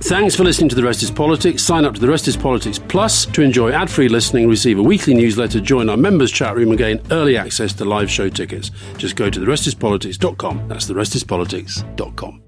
Thanks 0.00 0.36
for 0.36 0.44
listening 0.44 0.68
to 0.68 0.76
The 0.76 0.84
Rest 0.84 1.02
is 1.02 1.10
Politics. 1.10 1.60
Sign 1.60 1.84
up 1.84 1.92
to 1.94 2.00
The 2.00 2.08
Rest 2.08 2.28
is 2.28 2.36
Politics 2.36 2.78
Plus 2.78 3.26
to 3.26 3.42
enjoy 3.42 3.72
ad 3.72 3.90
free 3.90 4.08
listening, 4.08 4.48
receive 4.48 4.78
a 4.78 4.82
weekly 4.82 5.12
newsletter, 5.12 5.60
join 5.60 5.90
our 5.90 5.96
members' 5.96 6.30
chat 6.30 6.54
room, 6.54 6.68
and 6.68 6.78
gain 6.78 7.00
early 7.10 7.36
access 7.36 7.72
to 7.74 7.84
live 7.84 8.08
show 8.08 8.28
tickets. 8.28 8.70
Just 8.96 9.16
go 9.16 9.28
to 9.28 9.40
therestispolitics.com. 9.40 10.68
That's 10.68 10.88
therestispolitics.com. 10.88 12.42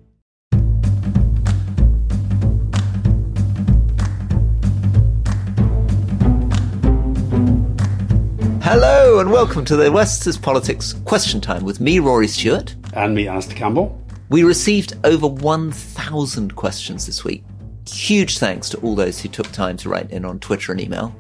Hello 8.63 9.19
and 9.19 9.33
welcome 9.33 9.65
to 9.65 9.75
the 9.75 9.91
Rest 9.91 10.29
is 10.29 10.39
Politics 10.39 10.93
question 11.05 11.41
time 11.41 11.65
with 11.65 11.81
me, 11.81 11.99
Rory 11.99 12.29
Stewart. 12.29 12.77
And 12.95 13.17
me, 13.17 13.27
Alastair 13.27 13.57
Campbell. 13.57 14.00
We 14.31 14.45
received 14.45 14.95
over 15.03 15.27
1,000 15.27 16.55
questions 16.55 17.05
this 17.05 17.25
week. 17.25 17.43
Huge 17.89 18.39
thanks 18.39 18.69
to 18.69 18.79
all 18.79 18.95
those 18.95 19.21
who 19.21 19.29
took 19.29 19.51
time 19.51 19.77
to 19.79 19.89
write 19.89 20.11
in 20.13 20.25
on 20.25 20.39
Twitter 20.39 20.71
and 20.71 20.81
email. 20.81 21.13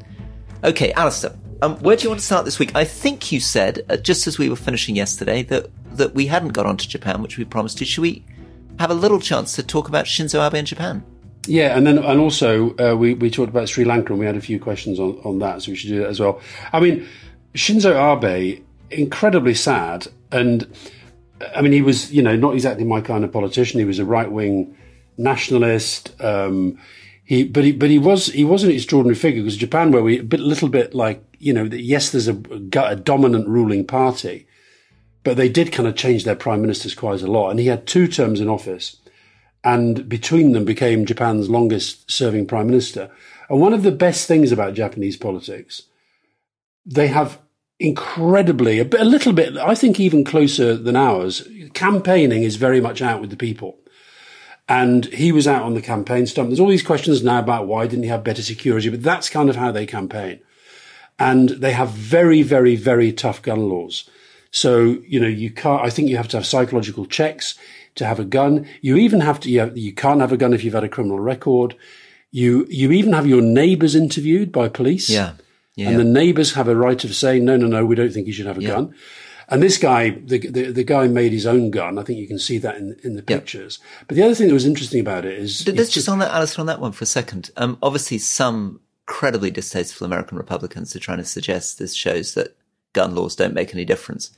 Okay, 0.62 0.92
Alastair, 0.92 1.32
um, 1.60 1.76
where 1.78 1.96
do 1.96 2.04
you 2.04 2.08
want 2.08 2.20
to 2.20 2.26
start 2.26 2.44
this 2.44 2.60
week? 2.60 2.70
I 2.76 2.84
think 2.84 3.32
you 3.32 3.40
said, 3.40 3.84
uh, 3.88 3.96
just 3.96 4.28
as 4.28 4.38
we 4.38 4.48
were 4.48 4.54
finishing 4.54 4.94
yesterday, 4.94 5.42
that, 5.44 5.66
that 5.96 6.14
we 6.14 6.26
hadn't 6.26 6.50
got 6.50 6.66
on 6.66 6.76
to 6.76 6.88
Japan, 6.88 7.20
which 7.20 7.36
we 7.36 7.44
promised 7.44 7.78
to. 7.78 7.84
Should 7.84 8.02
we 8.02 8.24
have 8.78 8.92
a 8.92 8.94
little 8.94 9.18
chance 9.18 9.56
to 9.56 9.64
talk 9.64 9.88
about 9.88 10.04
Shinzo 10.04 10.46
Abe 10.46 10.54
in 10.54 10.64
Japan? 10.64 11.02
Yeah, 11.48 11.76
and 11.76 11.84
then 11.86 11.98
and 11.98 12.20
also 12.20 12.76
uh, 12.76 12.94
we 12.94 13.14
we 13.14 13.30
talked 13.30 13.48
about 13.48 13.68
Sri 13.68 13.84
Lanka 13.84 14.12
and 14.12 14.20
we 14.20 14.26
had 14.26 14.36
a 14.36 14.40
few 14.40 14.60
questions 14.60 15.00
on, 15.00 15.18
on 15.24 15.38
that, 15.40 15.62
so 15.62 15.72
we 15.72 15.76
should 15.76 15.88
do 15.88 16.00
that 16.00 16.08
as 16.10 16.20
well. 16.20 16.40
I 16.72 16.80
mean, 16.80 17.08
Shinzo 17.54 17.92
Abe, 17.96 18.62
incredibly 18.90 19.54
sad, 19.54 20.06
and 20.30 20.66
I 21.54 21.62
mean 21.62 21.72
he 21.72 21.82
was 21.82 22.12
you 22.12 22.22
know 22.22 22.36
not 22.36 22.54
exactly 22.54 22.84
my 22.84 23.00
kind 23.00 23.24
of 23.24 23.32
politician. 23.32 23.80
He 23.80 23.86
was 23.86 23.98
a 23.98 24.04
right 24.04 24.30
wing 24.30 24.76
nationalist. 25.16 26.20
Um, 26.20 26.78
he 27.24 27.44
but 27.44 27.64
he 27.64 27.72
but 27.72 27.90
he 27.90 27.98
was 27.98 28.26
he 28.26 28.44
was 28.44 28.64
an 28.64 28.70
extraordinary 28.70 29.16
figure 29.16 29.42
because 29.42 29.56
Japan, 29.56 29.92
where 29.92 30.02
we 30.02 30.18
a 30.18 30.22
bit 30.22 30.40
little 30.40 30.68
bit 30.68 30.94
like 30.94 31.22
you 31.38 31.52
know 31.52 31.64
yes, 31.64 32.10
there's 32.10 32.28
a, 32.28 32.36
a 32.82 32.96
dominant 32.96 33.48
ruling 33.48 33.86
party, 33.86 34.46
but 35.24 35.36
they 35.36 35.48
did 35.48 35.72
kind 35.72 35.88
of 35.88 35.96
change 35.96 36.24
their 36.24 36.36
prime 36.36 36.60
ministers 36.60 36.94
quite 36.94 37.22
a 37.22 37.30
lot, 37.30 37.50
and 37.50 37.60
he 37.60 37.66
had 37.66 37.86
two 37.86 38.06
terms 38.08 38.40
in 38.40 38.48
office 38.48 38.96
and 39.62 40.08
between 40.08 40.52
them 40.52 40.64
became 40.64 41.04
Japan's 41.04 41.50
longest 41.50 42.10
serving 42.10 42.46
prime 42.46 42.66
minister. 42.66 43.10
And 43.48 43.60
one 43.60 43.72
of 43.72 43.82
the 43.82 43.92
best 43.92 44.26
things 44.26 44.52
about 44.52 44.74
Japanese 44.74 45.16
politics, 45.16 45.82
they 46.86 47.08
have 47.08 47.38
incredibly, 47.80 48.78
a, 48.78 48.84
bit, 48.84 49.00
a 49.00 49.04
little 49.04 49.32
bit, 49.32 49.56
I 49.56 49.74
think 49.74 49.98
even 49.98 50.22
closer 50.22 50.76
than 50.76 50.94
ours, 50.94 51.48
campaigning 51.72 52.42
is 52.42 52.56
very 52.56 52.80
much 52.80 53.00
out 53.00 53.20
with 53.20 53.30
the 53.30 53.36
people. 53.36 53.78
And 54.68 55.06
he 55.06 55.32
was 55.32 55.48
out 55.48 55.62
on 55.62 55.74
the 55.74 55.82
campaign 55.82 56.26
stump. 56.26 56.50
There's 56.50 56.60
all 56.60 56.68
these 56.68 56.82
questions 56.82 57.24
now 57.24 57.40
about 57.40 57.66
why 57.66 57.86
didn't 57.86 58.04
he 58.04 58.10
have 58.10 58.22
better 58.22 58.42
security, 58.42 58.88
but 58.90 59.02
that's 59.02 59.30
kind 59.30 59.48
of 59.48 59.56
how 59.56 59.72
they 59.72 59.86
campaign. 59.86 60.40
And 61.18 61.48
they 61.48 61.72
have 61.72 61.90
very, 61.90 62.42
very, 62.42 62.76
very 62.76 63.12
tough 63.12 63.42
gun 63.42 63.68
laws. 63.68 64.08
So, 64.52 64.98
you 65.06 65.18
know, 65.18 65.26
you 65.26 65.50
can't, 65.50 65.82
I 65.82 65.90
think 65.90 66.08
you 66.08 66.16
have 66.16 66.28
to 66.28 66.36
have 66.36 66.46
psychological 66.46 67.06
checks 67.06 67.56
to 67.96 68.04
have 68.04 68.20
a 68.20 68.24
gun. 68.24 68.66
You 68.80 68.96
even 68.96 69.20
have 69.20 69.40
to, 69.40 69.50
you, 69.50 69.60
have, 69.60 69.76
you 69.76 69.92
can't 69.92 70.20
have 70.20 70.32
a 70.32 70.36
gun 70.36 70.52
if 70.52 70.62
you've 70.62 70.74
had 70.74 70.84
a 70.84 70.88
criminal 70.88 71.18
record. 71.18 71.74
You, 72.30 72.66
you 72.70 72.92
even 72.92 73.12
have 73.12 73.26
your 73.26 73.42
neighbors 73.42 73.94
interviewed 73.94 74.52
by 74.52 74.68
police. 74.68 75.10
Yeah. 75.10 75.32
Yeah 75.80 75.90
and 75.90 75.98
the 75.98 76.04
neighbors 76.04 76.52
have 76.54 76.68
a 76.68 76.76
right 76.76 77.02
of 77.04 77.14
saying, 77.14 77.44
no, 77.44 77.56
no, 77.56 77.66
no, 77.66 77.86
we 77.86 77.94
don't 77.94 78.12
think 78.12 78.26
you 78.26 78.32
should 78.32 78.46
have 78.46 78.58
a 78.58 78.62
yeah. 78.62 78.68
gun. 78.68 78.94
And 79.48 79.62
this 79.62 79.78
guy, 79.78 80.10
the, 80.10 80.38
the, 80.38 80.70
the 80.70 80.84
guy 80.84 81.08
made 81.08 81.32
his 81.32 81.46
own 81.46 81.70
gun. 81.70 81.98
I 81.98 82.02
think 82.02 82.20
you 82.20 82.28
can 82.28 82.38
see 82.38 82.58
that 82.58 82.76
in 82.76 82.96
in 83.02 83.16
the 83.16 83.22
pictures. 83.22 83.80
Yep. 83.80 84.04
But 84.08 84.16
the 84.16 84.22
other 84.22 84.34
thing 84.34 84.48
that 84.48 84.54
was 84.54 84.66
interesting 84.66 85.00
about 85.00 85.24
it 85.24 85.38
is 85.38 85.66
let's 85.66 85.90
just 85.90 86.08
on 86.08 86.20
that, 86.20 86.30
Alastair, 86.32 86.62
on 86.62 86.66
that 86.66 86.80
one 86.80 86.92
for 86.92 87.02
a 87.02 87.06
second. 87.06 87.50
Um, 87.56 87.78
obviously, 87.82 88.18
some 88.18 88.80
incredibly 89.08 89.50
distasteful 89.50 90.04
American 90.04 90.38
Republicans 90.38 90.94
are 90.94 91.00
trying 91.00 91.18
to 91.18 91.24
suggest 91.24 91.78
this 91.78 91.96
shows 91.96 92.34
that 92.34 92.56
gun 92.92 93.14
laws 93.14 93.34
don't 93.34 93.54
make 93.54 93.74
any 93.74 93.84
difference. 93.84 94.30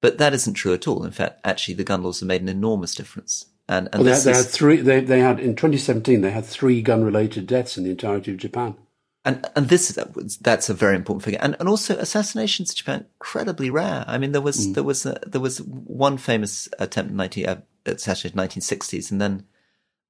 But 0.00 0.18
that 0.18 0.32
isn't 0.32 0.54
true 0.54 0.72
at 0.72 0.88
all. 0.88 1.04
In 1.04 1.10
fact, 1.10 1.40
actually, 1.44 1.74
the 1.74 1.84
gun 1.84 2.02
laws 2.02 2.20
have 2.20 2.26
made 2.26 2.40
an 2.40 2.48
enormous 2.48 2.94
difference. 2.94 3.46
And, 3.68 3.88
and 3.92 4.02
well, 4.02 4.04
they, 4.04 4.10
had, 4.12 4.22
they 4.22 4.30
is, 4.30 4.44
had 4.44 4.46
three. 4.46 4.76
They, 4.80 5.00
they 5.00 5.20
had 5.20 5.40
in 5.40 5.56
2017. 5.56 6.20
They 6.20 6.30
had 6.30 6.44
three 6.44 6.80
gun-related 6.82 7.46
deaths 7.46 7.76
in 7.76 7.84
the 7.84 7.90
entirety 7.90 8.30
of 8.30 8.38
Japan. 8.38 8.76
And 9.24 9.46
and 9.56 9.68
this 9.68 9.90
is 9.90 10.38
that's 10.38 10.68
a 10.68 10.74
very 10.74 10.96
important 10.96 11.24
figure. 11.24 11.40
And 11.40 11.56
and 11.58 11.68
also 11.68 11.96
assassinations 11.96 12.70
in 12.70 12.76
Japan 12.76 13.06
incredibly 13.14 13.70
rare. 13.70 14.04
I 14.06 14.18
mean, 14.18 14.32
there 14.32 14.42
was 14.42 14.66
mm. 14.66 14.74
there 14.74 14.82
was 14.82 15.06
a, 15.06 15.18
there 15.26 15.40
was 15.40 15.62
one 15.62 16.18
famous 16.18 16.68
attempt 16.78 17.10
in 17.10 17.16
19 17.16 17.46
uh, 17.46 17.60
assassination 17.86 18.38
1960s, 18.38 19.10
and 19.10 19.20
then 19.20 19.46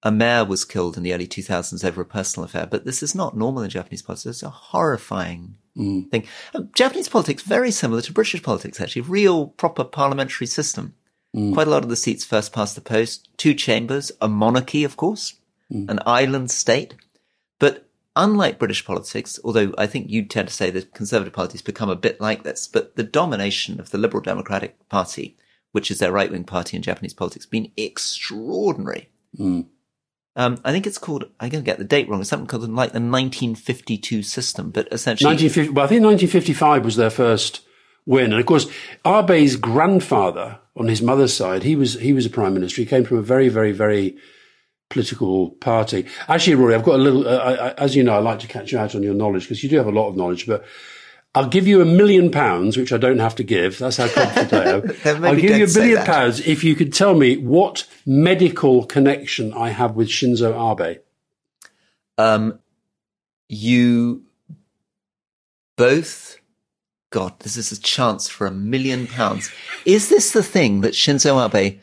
a 0.05 0.13
mayor 0.13 0.45
was 0.45 0.65
killed 0.65 0.97
in 0.97 1.03
the 1.03 1.15
early 1.15 1.27
2000s 1.27 1.85
over 1.85 2.03
a 2.03 2.05
personal 2.05 2.45
affair. 2.45 2.67
But 2.67 2.85
this 2.85 3.03
is 3.03 3.15
not 3.15 3.37
normal 3.37 3.63
in 3.63 3.71
Japanese 3.71 4.03
politics. 4.03 4.27
It's 4.27 4.43
a 4.43 4.51
horrifying 4.51 5.57
mm. 5.77 6.11
thing. 6.11 6.27
Uh, 6.55 6.63
Japanese 6.75 7.09
politics 7.09 7.43
very 7.43 7.71
similar 7.71 8.03
to 8.03 8.13
British 8.13 8.43
politics, 8.43 8.81
actually. 8.81 9.03
Real 9.03 9.47
proper 9.47 9.83
parliamentary 9.83 10.47
system. 10.47 10.95
Mm. 11.35 11.55
Quite 11.55 11.69
a 11.69 11.71
lot 11.71 11.83
of 11.83 11.89
the 11.89 11.97
seats 11.97 12.25
first 12.25 12.53
past 12.53 12.75
the 12.75 12.83
post. 12.83 13.29
Two 13.39 13.55
chambers, 13.55 14.13
a 14.21 14.29
monarchy, 14.29 14.85
of 14.85 14.97
course, 14.97 15.35
mm. 15.73 15.89
an 15.89 16.01
island 16.05 16.51
state. 16.51 16.95
Unlike 18.17 18.61
British 18.61 18.85
politics, 18.85 19.41
although 19.43 19.75
I 19.77 19.87
think 19.87 20.09
you 20.09 20.25
tend 20.25 20.47
to 20.49 20.55
say 20.55 20.71
the 20.71 20.83
Conservative 20.83 21.33
Party 21.33 21.53
has 21.53 21.63
become 21.63 21.91
a 21.91 21.97
bit 21.97 22.21
like 22.21 22.45
this, 22.45 22.69
but 22.69 22.95
the 22.95 23.03
domination 23.03 23.81
of 23.81 23.91
the 23.91 23.99
Liberal 23.99 24.23
Democratic 24.23 24.89
Party, 24.89 25.37
which 25.73 25.91
is 25.91 25.99
their 25.99 26.13
right 26.13 26.31
wing 26.31 26.45
party 26.45 26.77
in 26.77 26.83
Japanese 26.83 27.13
politics, 27.13 27.45
has 27.45 27.51
been 27.51 27.73
extraordinary. 27.77 29.09
Mm. 29.37 29.67
Um, 30.37 30.59
I 30.65 30.71
think 30.71 30.87
it's 30.87 30.99
called, 30.99 31.25
I'm 31.41 31.49
going 31.49 31.65
to 31.65 31.69
get 31.69 31.79
the 31.79 31.85
date 31.85 32.09
wrong, 32.09 32.21
it's 32.21 32.31
something 32.31 32.47
called 32.47 32.63
like 32.63 32.93
the 32.93 33.01
1952 33.01 34.23
system, 34.23 34.71
but 34.71 34.89
essentially. 34.93 35.29
1950, 35.29 35.75
well, 35.75 35.85
I 35.85 35.89
think 35.89 36.05
1955 36.05 36.85
was 36.85 36.97
their 36.97 37.11
first 37.11 37.63
win. 38.07 38.33
And 38.33 38.41
of 38.41 38.47
course, 38.47 38.67
Abe's 39.05 39.57
grandfather 39.57 40.61
on 40.77 40.87
his 40.87 41.03
mother's 41.03 41.35
side, 41.35 41.65
he 41.65 41.75
was, 41.75 41.95
he 41.95 42.13
was 42.13 42.27
a 42.27 42.31
prime 42.31 42.55
minister. 42.55 42.81
He 42.81 42.87
came 42.87 43.05
from 43.05 43.19
a 43.19 43.23
very, 43.23 43.49
very, 43.49 43.73
very 43.73 44.17
political 44.95 45.51
party. 45.51 46.07
Actually, 46.29 46.55
Rory, 46.55 46.75
I've 46.77 46.85
got 46.85 46.95
a 46.95 47.03
little, 47.03 47.27
uh, 47.29 47.37
I, 47.37 47.71
as 47.73 47.97
you 47.97 48.05
know, 48.05 48.15
I 48.15 48.19
like 48.19 48.39
to 48.39 48.47
catch 48.47 48.71
you 48.71 48.79
out 48.79 48.95
on 48.95 49.03
your 49.03 49.13
knowledge 49.13 49.43
because 49.43 49.63
you 49.63 49.69
do 49.69 49.77
have 49.77 49.89
a 49.89 49.91
lot 49.91 50.09
of 50.09 50.17
knowledge, 50.17 50.47
but 50.47 50.65
I'll 51.35 51.49
give 51.49 51.67
you 51.67 51.83
a 51.83 51.85
million 51.85 52.31
pounds, 52.31 52.77
which 52.77 52.93
I 52.93 52.97
don't 52.97 53.19
have 53.19 53.35
to 53.35 53.43
give. 53.43 53.79
That's 53.79 53.97
how 53.97 54.09
confident 54.09 54.53
I 54.53 55.11
am. 55.11 55.25
I'll 55.25 55.35
give 55.35 55.59
you 55.59 55.65
a 55.65 55.75
million 55.75 56.05
pounds 56.05 56.47
if 56.47 56.63
you 56.63 56.77
could 56.77 56.93
tell 56.95 57.17
me 57.17 57.37
what 57.37 57.89
medical 58.07 58.87
connection 58.87 59.53
I 59.53 59.71
have 59.71 59.97
with 59.97 60.09
Shinzo 60.09 60.55
Abe. 60.55 61.01
Um, 62.17 62.61
you 63.49 64.23
both. 65.77 66.39
God, 67.11 67.41
this 67.41 67.57
is 67.57 67.73
a 67.73 67.81
chance 67.81 68.29
for 68.29 68.47
a 68.47 68.53
million 68.53 69.09
pounds. 69.09 69.51
Is 69.85 70.09
this 70.09 70.33
the 70.33 70.43
thing 70.43 70.83
that 70.83 70.95
Shinzo 70.95 71.45
Abe 71.45 71.81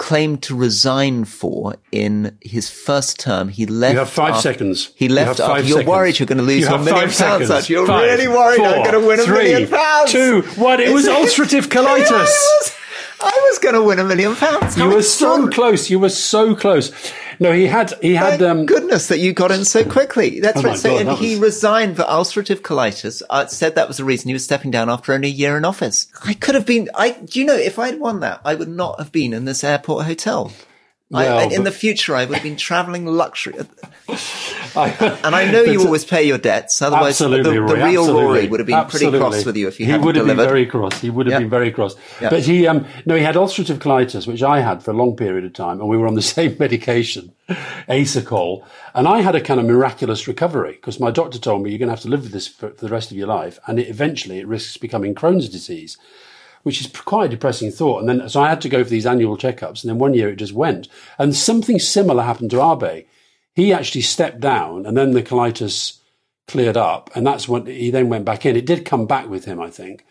claimed 0.00 0.42
to 0.42 0.56
resign 0.56 1.26
for 1.26 1.76
in 1.92 2.34
his 2.40 2.70
first 2.70 3.20
term. 3.20 3.48
He 3.48 3.66
left. 3.66 3.92
You 3.92 3.98
have 3.98 4.08
five 4.08 4.30
after, 4.30 4.40
seconds. 4.40 4.92
He 4.96 5.10
left 5.10 5.38
you 5.38 5.44
after. 5.44 5.60
You're 5.60 5.68
seconds. 5.68 5.88
worried 5.88 6.18
you're 6.18 6.26
going 6.26 6.38
to 6.38 6.44
lose 6.44 6.62
you 6.62 6.74
a 6.74 6.78
million 6.78 7.10
pounds. 7.10 7.16
Seconds. 7.16 7.68
You're 7.68 7.86
five, 7.86 8.04
really 8.04 8.26
worried 8.26 8.56
four, 8.56 8.66
I'm 8.66 8.82
going 8.82 8.98
to 8.98 9.06
win 9.06 9.20
a 9.20 9.26
million 9.26 9.68
pounds. 9.68 10.10
Two, 10.10 10.40
one. 10.56 10.80
It 10.80 10.94
was 10.94 11.06
ulcerative 11.18 11.64
colitis. 11.76 12.76
I 13.20 13.48
was 13.50 13.58
going 13.58 13.74
to 13.74 13.82
win 13.82 13.98
a 13.98 14.04
million 14.04 14.34
pounds. 14.36 14.74
How 14.74 14.88
you 14.88 14.96
were 14.96 15.02
so 15.02 15.48
close. 15.48 15.90
You 15.90 15.98
were 15.98 16.08
so 16.08 16.56
close. 16.56 16.90
No, 17.40 17.52
he 17.52 17.66
had. 17.66 17.94
He 18.02 18.14
had. 18.14 18.42
Um, 18.42 18.66
goodness 18.66 19.08
that 19.08 19.18
you 19.18 19.32
got 19.32 19.50
in 19.50 19.64
so 19.64 19.82
quickly. 19.82 20.40
That's 20.40 20.58
oh 20.58 20.62
right. 20.62 20.78
So, 20.78 20.90
God, 20.90 21.06
and 21.06 21.18
he 21.18 21.32
was... 21.32 21.40
resigned 21.40 21.96
for 21.96 22.02
ulcerative 22.02 22.60
colitis. 22.60 23.22
Uh, 23.30 23.46
said 23.46 23.74
that 23.74 23.88
was 23.88 23.96
the 23.96 24.04
reason 24.04 24.28
he 24.28 24.34
was 24.34 24.44
stepping 24.44 24.70
down 24.70 24.90
after 24.90 25.14
only 25.14 25.28
a 25.28 25.32
year 25.32 25.56
in 25.56 25.64
office. 25.64 26.06
I 26.22 26.34
could 26.34 26.54
have 26.54 26.66
been. 26.66 26.90
I. 26.94 27.12
Do 27.12 27.40
you 27.40 27.46
know 27.46 27.56
if 27.56 27.78
I'd 27.78 27.98
won 27.98 28.20
that, 28.20 28.42
I 28.44 28.54
would 28.54 28.68
not 28.68 28.98
have 28.98 29.10
been 29.10 29.32
in 29.32 29.46
this 29.46 29.64
airport 29.64 30.04
hotel. 30.04 30.52
Well, 31.10 31.38
I, 31.40 31.52
in 31.52 31.64
the 31.64 31.72
future, 31.72 32.14
I 32.14 32.24
would 32.24 32.36
have 32.36 32.44
been 32.44 32.56
traveling 32.56 33.04
luxury. 33.04 33.54
I, 34.76 34.90
and 35.24 35.34
I 35.34 35.50
know 35.50 35.62
you 35.62 35.80
always 35.80 36.04
pay 36.04 36.22
your 36.22 36.38
debts. 36.38 36.80
Otherwise, 36.80 37.18
the, 37.18 37.28
the, 37.28 37.60
real 37.60 37.72
absolutely. 37.72 38.22
Rory 38.22 38.48
would 38.48 38.60
have 38.60 38.66
been 38.68 38.76
absolutely. 38.76 39.18
pretty 39.18 39.30
cross 39.30 39.44
with 39.44 39.56
you 39.56 39.66
if 39.66 39.80
you 39.80 39.86
he 39.86 39.90
hadn't 39.90 40.02
He 40.02 40.06
would 40.06 40.14
have 40.14 40.26
delivered. 40.26 40.42
been 40.42 40.48
very 40.48 40.66
cross. 40.66 41.00
He 41.00 41.10
would 41.10 41.26
have 41.26 41.32
yeah. 41.32 41.38
been 41.40 41.50
very 41.50 41.72
cross. 41.72 41.96
Yeah. 42.20 42.30
But 42.30 42.42
he, 42.44 42.64
um, 42.68 42.86
no, 43.06 43.16
he 43.16 43.24
had 43.24 43.34
ulcerative 43.34 43.78
colitis, 43.78 44.28
which 44.28 44.40
I 44.44 44.60
had 44.60 44.84
for 44.84 44.92
a 44.92 44.94
long 44.94 45.16
period 45.16 45.44
of 45.44 45.52
time, 45.52 45.80
and 45.80 45.88
we 45.88 45.96
were 45.96 46.06
on 46.06 46.14
the 46.14 46.22
same 46.36 46.56
medication, 46.60 47.32
Asacol, 47.88 48.64
and 48.94 49.08
I 49.08 49.20
had 49.20 49.34
a 49.34 49.40
kind 49.40 49.58
of 49.58 49.66
miraculous 49.66 50.28
recovery 50.28 50.74
because 50.74 51.00
my 51.00 51.10
doctor 51.10 51.40
told 51.40 51.64
me 51.64 51.70
you're 51.70 51.80
going 51.80 51.88
to 51.88 51.94
have 51.94 52.02
to 52.02 52.08
live 52.08 52.22
with 52.22 52.32
this 52.32 52.46
for, 52.46 52.70
for 52.70 52.86
the 52.86 52.92
rest 52.92 53.10
of 53.10 53.16
your 53.16 53.26
life, 53.26 53.58
and 53.66 53.80
it, 53.80 53.88
eventually 53.88 54.38
it 54.38 54.46
risks 54.46 54.76
becoming 54.76 55.16
Crohn's 55.16 55.48
disease 55.48 55.98
which 56.62 56.80
is 56.80 56.86
quite 56.88 57.26
a 57.26 57.28
depressing 57.28 57.70
thought. 57.70 58.00
And 58.00 58.08
then, 58.08 58.28
so 58.28 58.40
I 58.42 58.48
had 58.48 58.60
to 58.62 58.68
go 58.68 58.84
for 58.84 58.90
these 58.90 59.06
annual 59.06 59.36
checkups. 59.36 59.82
And 59.82 59.90
then 59.90 59.98
one 59.98 60.14
year 60.14 60.28
it 60.28 60.36
just 60.36 60.52
went. 60.52 60.88
And 61.18 61.34
something 61.34 61.78
similar 61.78 62.22
happened 62.22 62.50
to 62.50 62.62
Abe. 62.62 63.06
He 63.54 63.72
actually 63.72 64.02
stepped 64.02 64.40
down 64.40 64.86
and 64.86 64.96
then 64.96 65.12
the 65.12 65.22
colitis 65.22 65.98
cleared 66.46 66.76
up. 66.76 67.10
And 67.14 67.26
that's 67.26 67.48
when 67.48 67.66
he 67.66 67.90
then 67.90 68.08
went 68.08 68.24
back 68.24 68.44
in. 68.44 68.56
It 68.56 68.66
did 68.66 68.84
come 68.84 69.06
back 69.06 69.28
with 69.28 69.44
him, 69.44 69.60
I 69.60 69.70
think. 69.70 70.04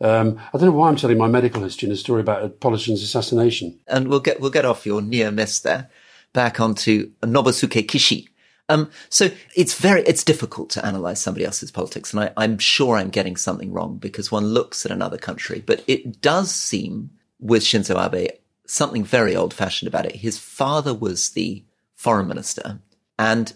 Um, 0.00 0.38
I 0.52 0.58
don't 0.58 0.70
know 0.70 0.76
why 0.76 0.88
I'm 0.88 0.96
telling 0.96 1.16
my 1.16 1.28
medical 1.28 1.62
history 1.62 1.86
in 1.88 1.92
a 1.92 1.96
story 1.96 2.20
about 2.20 2.44
a 2.44 2.48
politician's 2.48 3.02
assassination. 3.02 3.78
And 3.86 4.08
we'll 4.08 4.20
get, 4.20 4.40
we'll 4.40 4.50
get 4.50 4.66
off 4.66 4.84
your 4.84 5.00
near 5.00 5.30
miss 5.30 5.60
there. 5.60 5.88
back 6.36 6.60
onto 6.60 7.12
Nobusuke 7.22 7.86
Kishi. 7.86 8.28
Um, 8.68 8.90
so 9.08 9.30
it's 9.54 9.78
very, 9.78 10.02
it's 10.02 10.24
difficult 10.24 10.70
to 10.70 10.84
analyze 10.84 11.20
somebody 11.20 11.44
else's 11.44 11.70
politics. 11.70 12.12
And 12.12 12.32
I, 12.36 12.44
am 12.44 12.58
sure 12.58 12.96
I'm 12.96 13.10
getting 13.10 13.36
something 13.36 13.72
wrong 13.72 13.98
because 13.98 14.32
one 14.32 14.46
looks 14.46 14.84
at 14.84 14.92
another 14.92 15.18
country, 15.18 15.62
but 15.64 15.84
it 15.86 16.20
does 16.20 16.50
seem 16.50 17.10
with 17.38 17.62
Shinzo 17.62 18.12
Abe, 18.12 18.30
something 18.66 19.04
very 19.04 19.36
old 19.36 19.54
fashioned 19.54 19.88
about 19.88 20.06
it. 20.06 20.16
His 20.16 20.38
father 20.38 20.92
was 20.92 21.30
the 21.30 21.64
foreign 21.94 22.26
minister 22.26 22.80
and 23.18 23.52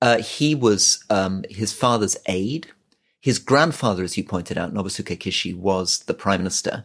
uh, 0.00 0.18
he 0.18 0.54
was 0.54 1.04
um, 1.10 1.44
his 1.50 1.72
father's 1.72 2.16
aide. 2.26 2.68
His 3.20 3.38
grandfather, 3.38 4.04
as 4.04 4.16
you 4.16 4.24
pointed 4.24 4.56
out, 4.56 4.72
Nobusuke 4.72 5.18
Kishi, 5.18 5.54
was 5.54 6.00
the 6.00 6.14
prime 6.14 6.40
minister. 6.40 6.84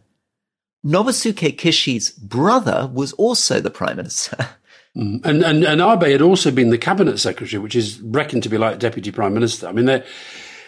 Nobusuke 0.83 1.57
Kishi's 1.57 2.11
brother 2.11 2.89
was 2.91 3.13
also 3.13 3.61
the 3.61 3.69
prime 3.69 3.97
minister. 3.97 4.49
Mm. 4.95 5.25
And, 5.25 5.43
and, 5.43 5.63
and 5.63 5.81
Abe 5.81 6.11
had 6.11 6.21
also 6.21 6.51
been 6.51 6.69
the 6.69 6.77
cabinet 6.77 7.19
secretary, 7.19 7.61
which 7.61 7.75
is 7.75 7.99
reckoned 8.01 8.43
to 8.43 8.49
be 8.49 8.57
like 8.57 8.79
deputy 8.79 9.11
prime 9.11 9.33
minister. 9.33 9.67
I 9.67 9.71
mean, 9.71 9.85
they're, 9.85 10.05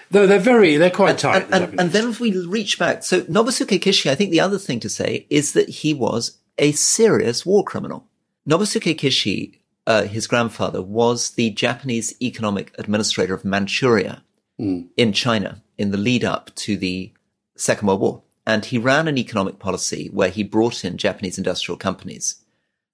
they're, 0.09 0.27
they're 0.27 0.39
very, 0.39 0.77
they're 0.77 0.89
quite 0.89 1.17
tight. 1.17 1.43
And, 1.51 1.53
and, 1.53 1.79
and, 1.79 1.91
then 1.91 2.09
if 2.09 2.19
we 2.19 2.45
reach 2.45 2.79
back, 2.79 3.03
so 3.03 3.21
Nobusuke 3.21 3.79
Kishi, 3.79 4.09
I 4.09 4.15
think 4.15 4.31
the 4.31 4.39
other 4.39 4.57
thing 4.57 4.79
to 4.79 4.89
say 4.89 5.27
is 5.29 5.53
that 5.53 5.69
he 5.69 5.93
was 5.93 6.39
a 6.57 6.71
serious 6.71 7.45
war 7.45 7.63
criminal. 7.63 8.07
Nobusuke 8.47 8.97
Kishi, 8.97 9.59
uh, 9.85 10.03
his 10.03 10.27
grandfather, 10.27 10.81
was 10.81 11.31
the 11.31 11.51
Japanese 11.51 12.15
economic 12.21 12.73
administrator 12.79 13.33
of 13.33 13.45
Manchuria 13.45 14.23
mm. 14.59 14.87
in 14.97 15.13
China 15.13 15.61
in 15.77 15.91
the 15.91 15.97
lead 15.97 16.23
up 16.23 16.53
to 16.55 16.77
the 16.77 17.11
Second 17.55 17.87
World 17.87 18.01
War. 18.01 18.21
And 18.47 18.65
he 18.65 18.77
ran 18.77 19.07
an 19.07 19.17
economic 19.17 19.59
policy 19.59 20.09
where 20.13 20.29
he 20.29 20.43
brought 20.43 20.85
in 20.85 20.97
Japanese 20.97 21.37
industrial 21.37 21.77
companies 21.77 22.44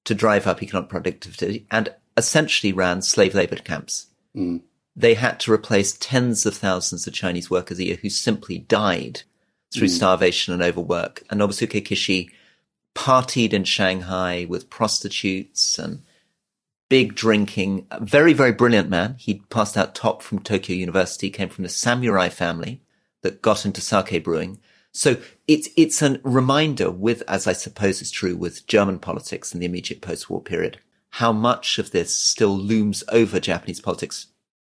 to 0.06 0.16
drive 0.16 0.48
up 0.48 0.62
economic 0.62 0.90
productivity 0.90 1.66
and 1.72 1.94
essentially 2.18 2.74
ran 2.74 3.02
slave 3.02 3.36
labor 3.36 3.56
camps. 3.58 4.08
Mm. 4.36 4.62
They 4.96 5.14
had 5.14 5.40
to 5.42 5.54
replace 5.54 5.98
tens 5.98 6.46
of 6.46 6.56
thousands 6.56 7.08
of 7.08 7.14
Chinese 7.14 7.50
workers 7.50 7.80
a 7.80 7.86
year 7.86 7.98
who 8.02 8.10
simply 8.10 8.60
died 8.60 9.24
through 9.74 9.88
mm. 9.88 9.96
starvation 9.96 10.54
and 10.54 10.62
overwork. 10.62 11.24
And 11.30 11.40
Nobusuke 11.40 11.84
Kishi 11.84 12.30
partied 12.94 13.54
in 13.54 13.64
Shanghai 13.64 14.46
with 14.50 14.70
prostitutes 14.70 15.80
and 15.80 16.02
big 16.90 17.16
drinking. 17.16 17.88
A 17.90 18.04
very, 18.04 18.34
very 18.34 18.52
brilliant 18.52 18.90
man. 18.90 19.16
He 19.18 19.44
passed 19.50 19.78
out 19.78 19.96
top 19.96 20.22
from 20.22 20.40
Tokyo 20.40 20.76
University, 20.76 21.30
came 21.30 21.50
from 21.50 21.64
the 21.64 21.70
samurai 21.70 22.28
family 22.28 22.82
that 23.22 23.42
got 23.42 23.66
into 23.66 23.82
sake 23.82 24.24
brewing. 24.24 24.60
So 24.92 25.18
it's, 25.48 25.70
it's 25.78 26.02
a 26.02 26.20
reminder 26.24 26.92
with, 26.92 27.24
as 27.28 27.48
I 27.48 27.54
suppose 27.54 28.02
is 28.02 28.12
true 28.12 28.36
with 28.36 28.68
German 28.68 29.00
politics 29.00 29.54
in 29.54 29.60
the 29.60 29.66
immediate 29.66 30.02
post-war 30.02 30.42
period, 30.42 30.80
how 31.12 31.32
much 31.32 31.80
of 31.80 31.92
this 31.92 32.16
still 32.16 32.58
looms 32.58 33.04
over 33.10 33.40
Japanese 33.40 33.80
politics. 33.80 34.28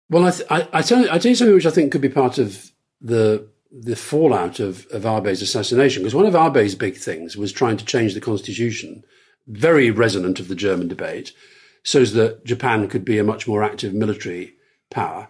Well, 0.10 0.26
I, 0.26 0.32
th- 0.32 0.48
I, 0.52 0.68
I, 0.74 0.82
tell, 0.82 1.10
I 1.12 1.18
tell 1.18 1.30
you 1.30 1.36
something 1.36 1.56
which 1.56 1.66
I 1.66 1.72
think 1.72 1.92
could 1.92 2.02
be 2.02 2.10
part 2.10 2.38
of 2.38 2.72
the 3.02 3.48
the 3.76 3.96
fallout 3.96 4.60
of, 4.60 4.86
of 4.92 5.04
Abe's 5.04 5.42
assassination, 5.42 6.04
because 6.04 6.14
one 6.14 6.28
of 6.28 6.36
Abe's 6.36 6.76
big 6.76 6.96
things 6.96 7.36
was 7.36 7.52
trying 7.52 7.76
to 7.78 7.86
change 7.86 8.14
the 8.14 8.22
constitution, 8.22 9.04
very 9.48 9.90
resonant 9.90 10.40
of 10.40 10.48
the 10.48 10.54
German 10.54 10.88
debate, 10.88 11.34
so 11.82 12.06
that 12.06 12.46
Japan 12.46 12.88
could 12.88 13.04
be 13.04 13.18
a 13.18 13.24
much 13.24 13.48
more 13.48 13.64
active 13.64 13.92
military 13.92 14.54
power. 14.92 15.30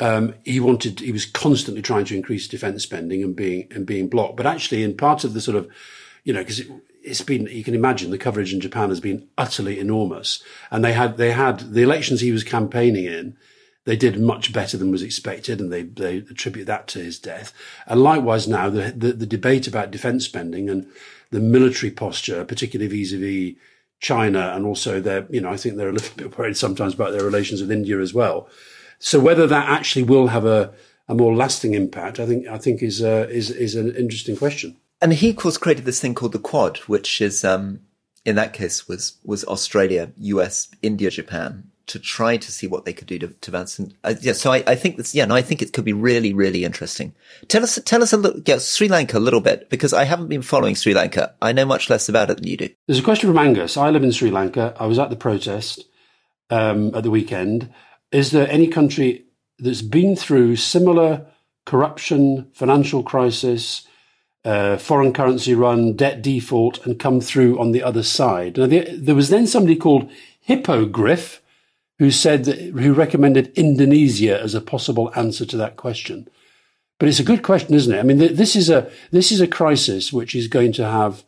Um, 0.00 0.34
he 0.44 0.60
wanted, 0.60 1.00
he 1.00 1.12
was 1.12 1.26
constantly 1.26 1.82
trying 1.82 2.06
to 2.06 2.16
increase 2.16 2.48
defense 2.48 2.82
spending 2.82 3.22
and 3.22 3.36
being, 3.36 3.68
and 3.70 3.86
being 3.86 4.08
blocked. 4.08 4.36
But 4.36 4.46
actually, 4.46 4.82
in 4.82 4.96
part 4.96 5.24
of 5.24 5.34
the 5.34 5.40
sort 5.40 5.56
of, 5.56 5.68
you 6.24 6.32
know, 6.32 6.40
because 6.40 6.60
it, 6.60 6.70
has 7.06 7.20
been, 7.22 7.46
you 7.46 7.64
can 7.64 7.74
imagine 7.74 8.10
the 8.10 8.18
coverage 8.18 8.52
in 8.52 8.60
Japan 8.60 8.88
has 8.88 9.00
been 9.00 9.28
utterly 9.38 9.78
enormous. 9.78 10.42
And 10.70 10.84
they 10.84 10.92
had, 10.92 11.16
they 11.16 11.32
had 11.32 11.72
the 11.72 11.82
elections 11.82 12.20
he 12.20 12.32
was 12.32 12.44
campaigning 12.44 13.04
in, 13.04 13.36
they 13.84 13.96
did 13.96 14.20
much 14.20 14.52
better 14.52 14.76
than 14.76 14.90
was 14.90 15.02
expected, 15.02 15.60
and 15.60 15.72
they, 15.72 15.82
they 15.82 16.18
attribute 16.18 16.66
that 16.66 16.86
to 16.88 16.98
his 16.98 17.18
death. 17.18 17.52
And 17.86 18.02
likewise 18.02 18.46
now, 18.46 18.68
the, 18.68 18.92
the, 18.94 19.12
the 19.12 19.26
debate 19.26 19.66
about 19.66 19.90
defense 19.90 20.24
spending 20.24 20.68
and 20.68 20.86
the 21.30 21.40
military 21.40 21.90
posture, 21.90 22.44
particularly 22.44 22.88
vis-a-vis 22.88 23.54
China, 24.00 24.52
and 24.54 24.66
also 24.66 25.00
their, 25.00 25.26
you 25.30 25.40
know, 25.40 25.50
I 25.50 25.56
think 25.56 25.76
they're 25.76 25.88
a 25.88 25.92
little 25.92 26.14
bit 26.16 26.36
worried 26.36 26.56
sometimes 26.56 26.94
about 26.94 27.12
their 27.12 27.24
relations 27.24 27.60
with 27.60 27.72
India 27.72 27.98
as 28.00 28.12
well. 28.12 28.48
So 29.00 29.18
whether 29.18 29.46
that 29.46 29.68
actually 29.68 30.04
will 30.04 30.28
have 30.28 30.44
a, 30.44 30.72
a 31.08 31.14
more 31.14 31.34
lasting 31.34 31.74
impact, 31.74 32.20
I 32.20 32.26
think 32.26 32.46
I 32.46 32.58
think 32.58 32.82
is 32.82 33.02
uh, 33.02 33.26
is 33.30 33.50
is 33.50 33.74
an 33.74 33.96
interesting 33.96 34.36
question. 34.36 34.76
And 35.02 35.14
he, 35.14 35.30
of 35.30 35.36
course, 35.36 35.56
created 35.56 35.86
this 35.86 36.00
thing 36.00 36.14
called 36.14 36.32
the 36.32 36.38
Quad, 36.38 36.76
which 36.86 37.20
is 37.20 37.42
um, 37.42 37.80
in 38.24 38.36
that 38.36 38.52
case 38.52 38.86
was 38.86 39.16
was 39.24 39.44
Australia, 39.44 40.12
US, 40.16 40.68
India, 40.82 41.10
Japan, 41.10 41.70
to 41.90 41.98
try 41.98 42.36
to 42.36 42.52
see 42.52 42.68
what 42.68 42.84
they 42.84 42.92
could 42.92 43.08
do 43.08 43.18
to, 43.18 43.28
to 43.28 43.56
uh, 44.04 44.14
yeah, 44.20 44.32
so 44.32 44.52
I, 44.52 44.62
I 44.64 44.76
think 44.76 44.96
that's 44.96 45.12
yeah, 45.12 45.24
no, 45.24 45.34
I 45.34 45.42
think 45.42 45.60
it 45.60 45.72
could 45.72 45.84
be 45.84 45.92
really, 45.92 46.32
really 46.32 46.64
interesting. 46.64 47.14
Tell 47.48 47.64
us, 47.64 47.80
tell 47.84 48.02
us 48.02 48.12
a 48.12 48.16
little, 48.16 48.40
yeah, 48.46 48.58
Sri 48.58 48.86
Lanka 48.86 49.18
a 49.18 49.20
little 49.20 49.40
bit 49.40 49.68
because 49.70 49.92
I 49.92 50.04
haven't 50.04 50.28
been 50.28 50.42
following 50.42 50.76
Sri 50.76 50.94
Lanka. 50.94 51.34
I 51.42 51.52
know 51.52 51.64
much 51.64 51.90
less 51.90 52.08
about 52.08 52.30
it 52.30 52.36
than 52.36 52.46
you 52.46 52.56
do. 52.56 52.68
There's 52.86 53.00
a 53.00 53.02
question 53.02 53.28
from 53.28 53.38
Angus. 53.38 53.76
I 53.76 53.90
live 53.90 54.04
in 54.04 54.12
Sri 54.12 54.30
Lanka. 54.30 54.74
I 54.78 54.86
was 54.86 55.00
at 55.00 55.10
the 55.10 55.16
protest 55.16 55.84
um, 56.48 56.94
at 56.94 57.02
the 57.02 57.10
weekend. 57.10 57.72
Is 58.12 58.30
there 58.30 58.50
any 58.50 58.66
country 58.66 59.24
that's 59.58 59.82
been 59.82 60.16
through 60.16 60.56
similar 60.56 61.26
corruption, 61.66 62.50
financial 62.52 63.02
crisis, 63.02 63.86
uh, 64.44 64.76
foreign 64.78 65.12
currency 65.12 65.54
run, 65.54 65.94
debt 65.94 66.22
default, 66.22 66.84
and 66.86 66.98
come 66.98 67.20
through 67.20 67.58
on 67.58 67.72
the 67.72 67.82
other 67.82 68.02
side. 68.02 68.56
Now, 68.56 68.66
the, 68.66 68.96
there 68.96 69.14
was 69.14 69.28
then 69.28 69.46
somebody 69.46 69.76
called 69.76 70.10
Hippogriff 70.40 71.42
who 71.98 72.10
said 72.10 72.44
that, 72.44 72.58
who 72.58 72.94
recommended 72.94 73.52
Indonesia 73.56 74.40
as 74.40 74.54
a 74.54 74.60
possible 74.60 75.12
answer 75.14 75.44
to 75.44 75.56
that 75.58 75.76
question. 75.76 76.26
But 76.98 77.08
it's 77.08 77.20
a 77.20 77.24
good 77.24 77.42
question, 77.42 77.74
isn't 77.74 77.94
it? 77.94 77.98
I 77.98 78.02
mean, 78.02 78.18
this 78.18 78.56
is 78.56 78.68
a 78.68 78.90
this 79.10 79.32
is 79.32 79.40
a 79.40 79.46
crisis 79.46 80.12
which 80.12 80.34
is 80.34 80.48
going 80.48 80.72
to 80.74 80.84
have 80.84 81.24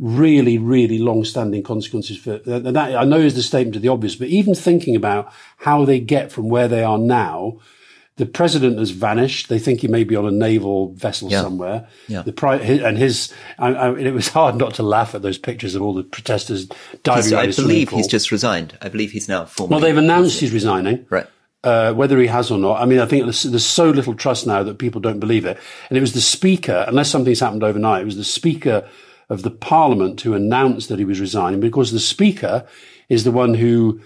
really, 0.00 0.56
really 0.56 0.98
long-standing 0.98 1.62
consequences 1.62 2.16
for 2.16 2.40
and 2.46 2.74
that. 2.74 2.96
I 2.96 3.04
know 3.04 3.18
is 3.18 3.34
the 3.34 3.42
statement 3.42 3.76
of 3.76 3.82
the 3.82 3.88
obvious, 3.88 4.16
but 4.16 4.28
even 4.28 4.54
thinking 4.54 4.96
about 4.96 5.32
how 5.58 5.84
they 5.84 6.00
get 6.00 6.32
from 6.32 6.48
where 6.48 6.68
they 6.68 6.82
are 6.82 6.98
now, 6.98 7.58
the 8.16 8.24
president 8.24 8.78
has 8.78 8.90
vanished. 8.90 9.50
They 9.50 9.58
think 9.58 9.80
he 9.80 9.88
may 9.88 10.04
be 10.04 10.16
on 10.16 10.26
a 10.26 10.30
naval 10.30 10.94
vessel 10.94 11.30
yeah. 11.30 11.42
somewhere. 11.42 11.86
Yeah. 12.08 12.22
The 12.22 12.32
pri- 12.32 12.56
and 12.56 12.96
his, 12.96 13.32
I, 13.58 13.74
I, 13.74 13.98
it 13.98 14.12
was 14.12 14.28
hard 14.40 14.56
not 14.56 14.74
to 14.74 14.82
laugh 14.82 15.14
at 15.14 15.20
those 15.20 15.38
pictures 15.38 15.74
of 15.74 15.82
all 15.82 15.92
the 15.92 16.02
protesters 16.02 16.66
diving. 17.02 17.34
I 17.34 17.50
believe 17.50 17.90
he's 17.90 18.08
just 18.08 18.32
resigned. 18.32 18.76
I 18.80 18.88
believe 18.88 19.12
he's 19.12 19.28
now 19.28 19.44
formally. 19.44 19.74
Well, 19.74 19.80
they've 19.80 20.02
announced 20.02 20.40
he's 20.40 20.52
resigning. 20.52 21.06
Right. 21.10 21.26
Uh, 21.62 21.92
whether 21.92 22.18
he 22.18 22.26
has 22.26 22.50
or 22.50 22.58
not. 22.58 22.80
I 22.80 22.86
mean, 22.86 23.00
I 23.00 23.06
think 23.06 23.24
there's, 23.24 23.42
there's, 23.42 23.66
so 23.66 23.90
little 23.90 24.14
trust 24.14 24.46
now 24.46 24.62
that 24.62 24.78
people 24.78 24.98
don't 25.02 25.20
believe 25.20 25.44
it. 25.44 25.58
And 25.90 25.98
it 25.98 26.00
was 26.00 26.14
the 26.14 26.20
speaker, 26.22 26.86
unless 26.88 27.10
something's 27.10 27.40
happened 27.40 27.62
overnight, 27.62 28.00
it 28.00 28.06
was 28.06 28.16
the 28.16 28.24
speaker 28.24 28.88
of 29.30 29.42
the 29.42 29.50
parliament 29.50 30.20
who 30.20 30.34
announced 30.34 30.88
that 30.88 30.98
he 30.98 31.04
was 31.04 31.20
resigning 31.20 31.60
because 31.60 31.92
the 31.92 32.00
speaker 32.00 32.66
is 33.08 33.24
the 33.24 33.30
one 33.30 33.54
who 33.54 34.00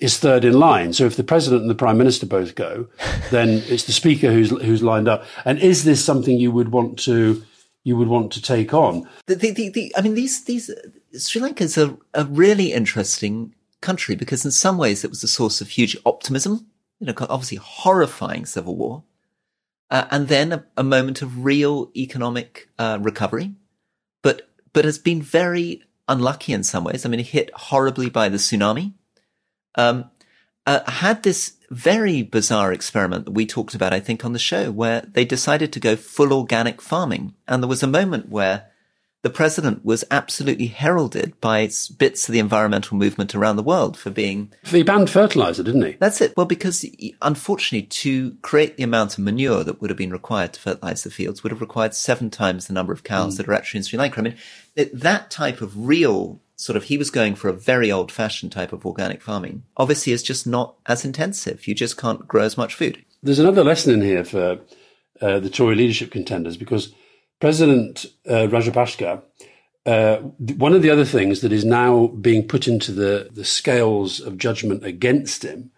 is 0.00 0.18
third 0.18 0.44
in 0.44 0.58
line. 0.58 0.92
So 0.92 1.04
if 1.04 1.16
the 1.16 1.22
president 1.22 1.62
and 1.62 1.70
the 1.70 1.74
prime 1.74 1.98
minister 1.98 2.26
both 2.26 2.54
go, 2.54 2.88
then 3.30 3.62
it's 3.66 3.84
the 3.84 3.92
speaker 3.92 4.32
who's 4.32 4.50
who's 4.50 4.82
lined 4.82 5.08
up. 5.08 5.24
And 5.44 5.58
is 5.58 5.84
this 5.84 6.04
something 6.04 6.38
you 6.38 6.50
would 6.50 6.72
want 6.72 6.98
to 7.00 7.44
you 7.84 7.96
would 7.96 8.08
want 8.08 8.32
to 8.32 8.42
take 8.42 8.74
on? 8.74 9.08
The, 9.26 9.36
the, 9.36 9.50
the, 9.52 9.68
the 9.68 9.94
I 9.96 10.00
mean, 10.00 10.14
these 10.14 10.44
these 10.44 10.70
Sri 11.16 11.40
Lanka 11.40 11.64
is 11.64 11.78
a, 11.78 11.96
a 12.14 12.24
really 12.24 12.72
interesting 12.72 13.54
country 13.80 14.14
because 14.14 14.44
in 14.44 14.50
some 14.50 14.78
ways 14.78 15.04
it 15.04 15.10
was 15.10 15.22
a 15.22 15.28
source 15.28 15.60
of 15.60 15.68
huge 15.68 15.96
optimism. 16.06 16.66
You 16.98 17.06
know, 17.06 17.14
obviously 17.20 17.56
horrifying 17.56 18.44
civil 18.44 18.76
war, 18.76 19.04
uh, 19.90 20.04
and 20.10 20.28
then 20.28 20.52
a, 20.52 20.64
a, 20.76 20.82
moment 20.82 21.22
of 21.22 21.44
real 21.44 21.90
economic 21.96 22.68
uh, 22.78 22.98
recovery, 23.00 23.54
but 24.72 24.84
has 24.84 24.98
been 24.98 25.22
very 25.22 25.82
unlucky 26.08 26.52
in 26.52 26.62
some 26.62 26.84
ways. 26.84 27.04
I 27.04 27.08
mean, 27.08 27.20
hit 27.20 27.50
horribly 27.54 28.10
by 28.10 28.28
the 28.28 28.36
tsunami. 28.36 28.94
Um, 29.76 30.10
uh, 30.66 30.90
had 30.90 31.22
this 31.22 31.54
very 31.70 32.22
bizarre 32.22 32.72
experiment 32.72 33.24
that 33.24 33.30
we 33.32 33.46
talked 33.46 33.74
about, 33.74 33.92
I 33.92 34.00
think, 34.00 34.24
on 34.24 34.32
the 34.32 34.38
show, 34.38 34.70
where 34.70 35.02
they 35.02 35.24
decided 35.24 35.72
to 35.72 35.80
go 35.80 35.96
full 35.96 36.32
organic 36.32 36.82
farming. 36.82 37.34
And 37.46 37.62
there 37.62 37.68
was 37.68 37.82
a 37.82 37.88
moment 37.88 38.28
where 38.28 38.69
the 39.22 39.30
president 39.30 39.84
was 39.84 40.04
absolutely 40.10 40.66
heralded 40.66 41.38
by 41.40 41.68
bits 41.98 42.28
of 42.28 42.32
the 42.32 42.38
environmental 42.38 42.96
movement 42.96 43.34
around 43.34 43.56
the 43.56 43.62
world 43.62 43.96
for 43.96 44.10
being. 44.10 44.52
He 44.64 44.82
banned 44.82 45.10
fertilizer, 45.10 45.62
didn't 45.62 45.84
he? 45.84 45.92
That's 45.92 46.20
it. 46.20 46.34
Well, 46.36 46.46
because 46.46 46.86
unfortunately, 47.20 47.86
to 47.88 48.32
create 48.42 48.76
the 48.76 48.82
amount 48.82 49.18
of 49.18 49.24
manure 49.24 49.62
that 49.64 49.80
would 49.80 49.90
have 49.90 49.98
been 49.98 50.10
required 50.10 50.54
to 50.54 50.60
fertilize 50.60 51.02
the 51.02 51.10
fields 51.10 51.42
would 51.42 51.52
have 51.52 51.60
required 51.60 51.94
seven 51.94 52.30
times 52.30 52.66
the 52.66 52.72
number 52.72 52.92
of 52.92 53.04
cows 53.04 53.34
mm. 53.34 53.36
that 53.38 53.48
are 53.48 53.54
actually 53.54 53.78
in 53.78 53.84
Sri 53.84 53.98
Lanka. 53.98 54.20
I 54.20 54.22
mean, 54.22 54.36
that 54.74 55.30
type 55.30 55.60
of 55.60 55.86
real 55.86 56.40
sort 56.56 56.76
of, 56.76 56.84
he 56.84 56.98
was 56.98 57.10
going 57.10 57.34
for 57.34 57.48
a 57.48 57.54
very 57.54 57.90
old 57.90 58.10
fashioned 58.10 58.52
type 58.52 58.72
of 58.72 58.86
organic 58.86 59.20
farming. 59.22 59.64
Obviously, 59.76 60.12
is 60.12 60.22
just 60.22 60.46
not 60.46 60.76
as 60.86 61.04
intensive. 61.04 61.66
You 61.66 61.74
just 61.74 61.96
can't 61.96 62.26
grow 62.26 62.42
as 62.42 62.56
much 62.56 62.74
food. 62.74 63.04
There's 63.22 63.38
another 63.38 63.64
lesson 63.64 63.92
in 63.92 64.00
here 64.00 64.24
for 64.24 64.60
uh, 65.20 65.40
the 65.40 65.50
Tory 65.50 65.74
leadership 65.74 66.10
contenders 66.10 66.56
because 66.56 66.94
President 67.40 68.06
uh, 68.28 68.46
Rajapaksa 68.48 69.22
uh, 69.86 70.16
one 70.18 70.74
of 70.74 70.82
the 70.82 70.90
other 70.90 71.04
things 71.04 71.40
that 71.40 71.52
is 71.52 71.64
now 71.64 72.08
being 72.08 72.46
put 72.46 72.68
into 72.68 72.92
the, 72.92 73.28
the 73.32 73.44
scales 73.44 74.20
of 74.20 74.36
judgment 74.36 74.84
against 74.84 75.42
him 75.42 75.70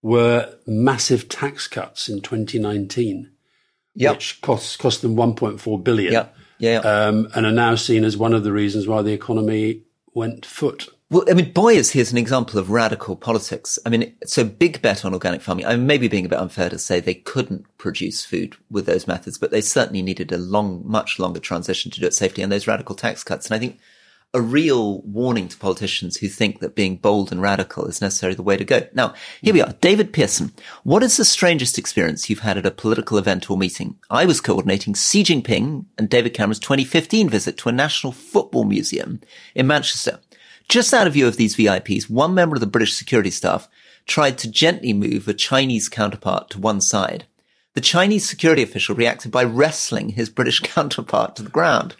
were 0.00 0.54
massive 0.66 1.28
tax 1.28 1.68
cuts 1.68 2.08
in 2.08 2.20
2019, 2.20 3.30
Yep. 3.94 4.14
which 4.14 4.40
cost 4.40 4.78
cost 4.78 5.02
them 5.02 5.16
1.4 5.16 5.84
billion. 5.84 6.12
Yeah. 6.12 6.28
um, 6.78 7.28
and 7.34 7.44
are 7.44 7.52
now 7.52 7.74
seen 7.74 8.04
as 8.04 8.16
one 8.16 8.32
of 8.32 8.44
the 8.44 8.52
reasons 8.52 8.86
why 8.86 9.02
the 9.02 9.12
economy 9.12 9.82
went 10.14 10.46
foot. 10.46 10.88
Well, 11.12 11.26
I 11.28 11.34
mean, 11.34 11.52
Boyers 11.52 11.90
here's 11.90 12.10
an 12.10 12.16
example 12.16 12.58
of 12.58 12.70
radical 12.70 13.16
politics. 13.16 13.78
I 13.84 13.90
mean, 13.90 14.16
so 14.24 14.44
big 14.44 14.80
bet 14.80 15.04
on 15.04 15.12
organic 15.12 15.42
farming. 15.42 15.66
I 15.66 15.76
mean, 15.76 15.86
maybe 15.86 16.08
being 16.08 16.24
a 16.24 16.28
bit 16.30 16.38
unfair 16.38 16.70
to 16.70 16.78
say 16.78 17.00
they 17.00 17.12
couldn't 17.12 17.66
produce 17.76 18.24
food 18.24 18.56
with 18.70 18.86
those 18.86 19.06
methods, 19.06 19.36
but 19.36 19.50
they 19.50 19.60
certainly 19.60 20.00
needed 20.00 20.32
a 20.32 20.38
long, 20.38 20.80
much 20.86 21.18
longer 21.18 21.38
transition 21.38 21.90
to 21.90 22.00
do 22.00 22.06
it 22.06 22.14
safely 22.14 22.42
and 22.42 22.50
those 22.50 22.66
radical 22.66 22.94
tax 22.94 23.22
cuts. 23.22 23.44
And 23.44 23.54
I 23.54 23.58
think 23.58 23.78
a 24.32 24.40
real 24.40 25.02
warning 25.02 25.48
to 25.48 25.58
politicians 25.58 26.16
who 26.16 26.28
think 26.28 26.60
that 26.60 26.74
being 26.74 26.96
bold 26.96 27.30
and 27.30 27.42
radical 27.42 27.84
is 27.84 28.00
necessarily 28.00 28.36
the 28.36 28.42
way 28.42 28.56
to 28.56 28.64
go. 28.64 28.86
Now, 28.94 29.12
here 29.42 29.52
we 29.52 29.60
are. 29.60 29.74
David 29.82 30.14
Pearson, 30.14 30.52
what 30.82 31.02
is 31.02 31.18
the 31.18 31.26
strangest 31.26 31.76
experience 31.76 32.30
you've 32.30 32.38
had 32.38 32.56
at 32.56 32.64
a 32.64 32.70
political 32.70 33.18
event 33.18 33.50
or 33.50 33.58
meeting? 33.58 33.98
I 34.08 34.24
was 34.24 34.40
coordinating 34.40 34.94
Xi 34.94 35.24
Jinping 35.24 35.84
and 35.98 36.08
David 36.08 36.32
Cameron's 36.32 36.58
2015 36.60 37.28
visit 37.28 37.58
to 37.58 37.68
a 37.68 37.72
national 37.72 38.14
football 38.14 38.64
museum 38.64 39.20
in 39.54 39.66
Manchester. 39.66 40.18
Just 40.72 40.94
out 40.94 41.06
of 41.06 41.12
view 41.12 41.26
of 41.26 41.36
these 41.36 41.54
VIPs, 41.54 42.08
one 42.08 42.32
member 42.32 42.56
of 42.56 42.60
the 42.60 42.66
British 42.66 42.94
security 42.94 43.28
staff 43.28 43.68
tried 44.06 44.38
to 44.38 44.50
gently 44.50 44.94
move 44.94 45.28
a 45.28 45.34
Chinese 45.34 45.86
counterpart 45.90 46.48
to 46.48 46.58
one 46.58 46.80
side. 46.80 47.26
The 47.74 47.82
Chinese 47.82 48.26
security 48.26 48.62
official 48.62 48.94
reacted 48.94 49.30
by 49.30 49.44
wrestling 49.44 50.08
his 50.08 50.30
British 50.30 50.60
counterpart 50.62 51.36
to 51.36 51.42
the 51.42 51.50
ground. 51.50 51.94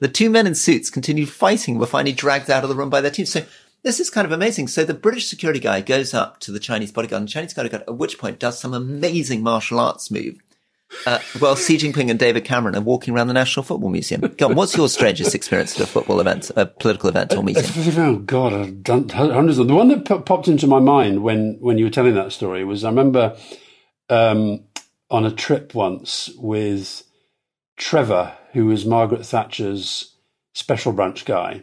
The 0.00 0.08
two 0.08 0.28
men 0.28 0.48
in 0.48 0.56
suits 0.56 0.90
continued 0.90 1.28
fighting 1.28 1.78
were 1.78 1.86
finally 1.86 2.12
dragged 2.12 2.50
out 2.50 2.64
of 2.64 2.68
the 2.68 2.74
room 2.74 2.90
by 2.90 3.00
their 3.00 3.12
team. 3.12 3.26
So 3.26 3.44
this 3.84 4.00
is 4.00 4.10
kind 4.10 4.24
of 4.24 4.32
amazing. 4.32 4.66
So 4.66 4.84
the 4.84 4.92
British 4.92 5.28
security 5.28 5.60
guy 5.60 5.80
goes 5.80 6.12
up 6.12 6.40
to 6.40 6.50
the 6.50 6.58
Chinese 6.58 6.90
bodyguard 6.90 7.20
and 7.20 7.28
the 7.28 7.32
Chinese 7.32 7.54
bodyguard 7.54 7.84
at 7.86 7.96
which 7.96 8.18
point 8.18 8.40
does 8.40 8.58
some 8.58 8.74
amazing 8.74 9.44
martial 9.44 9.78
arts 9.78 10.10
move. 10.10 10.42
Uh, 11.04 11.18
while 11.38 11.56
Xi 11.56 11.76
Jinping 11.78 12.10
and 12.10 12.18
David 12.18 12.44
Cameron 12.44 12.76
are 12.76 12.80
walking 12.80 13.14
around 13.14 13.26
the 13.26 13.34
National 13.34 13.62
Football 13.64 13.90
Museum. 13.90 14.20
Go 14.38 14.48
on, 14.48 14.54
what's 14.54 14.76
your 14.76 14.88
strangest 14.88 15.34
experience 15.34 15.74
at 15.76 15.82
a 15.82 15.86
football 15.86 16.20
event, 16.20 16.50
a 16.56 16.66
political 16.66 17.08
event 17.08 17.34
or 17.34 17.42
meeting? 17.42 17.64
Oh 17.98 18.16
God, 18.16 18.52
I've 18.52 18.82
done 18.82 19.08
hundreds 19.08 19.58
of. 19.58 19.68
The 19.68 19.74
one 19.74 19.88
that 19.88 20.04
po- 20.04 20.20
popped 20.20 20.48
into 20.48 20.66
my 20.66 20.78
mind 20.78 21.22
when 21.22 21.58
when 21.60 21.78
you 21.78 21.84
were 21.84 21.90
telling 21.90 22.14
that 22.14 22.32
story 22.32 22.64
was 22.64 22.84
I 22.84 22.88
remember 22.88 23.36
um, 24.08 24.64
on 25.10 25.24
a 25.24 25.30
trip 25.30 25.74
once 25.74 26.30
with 26.36 27.02
Trevor, 27.76 28.36
who 28.52 28.66
was 28.66 28.86
Margaret 28.86 29.26
Thatcher's 29.26 30.14
special 30.54 30.92
branch 30.92 31.24
guy, 31.24 31.62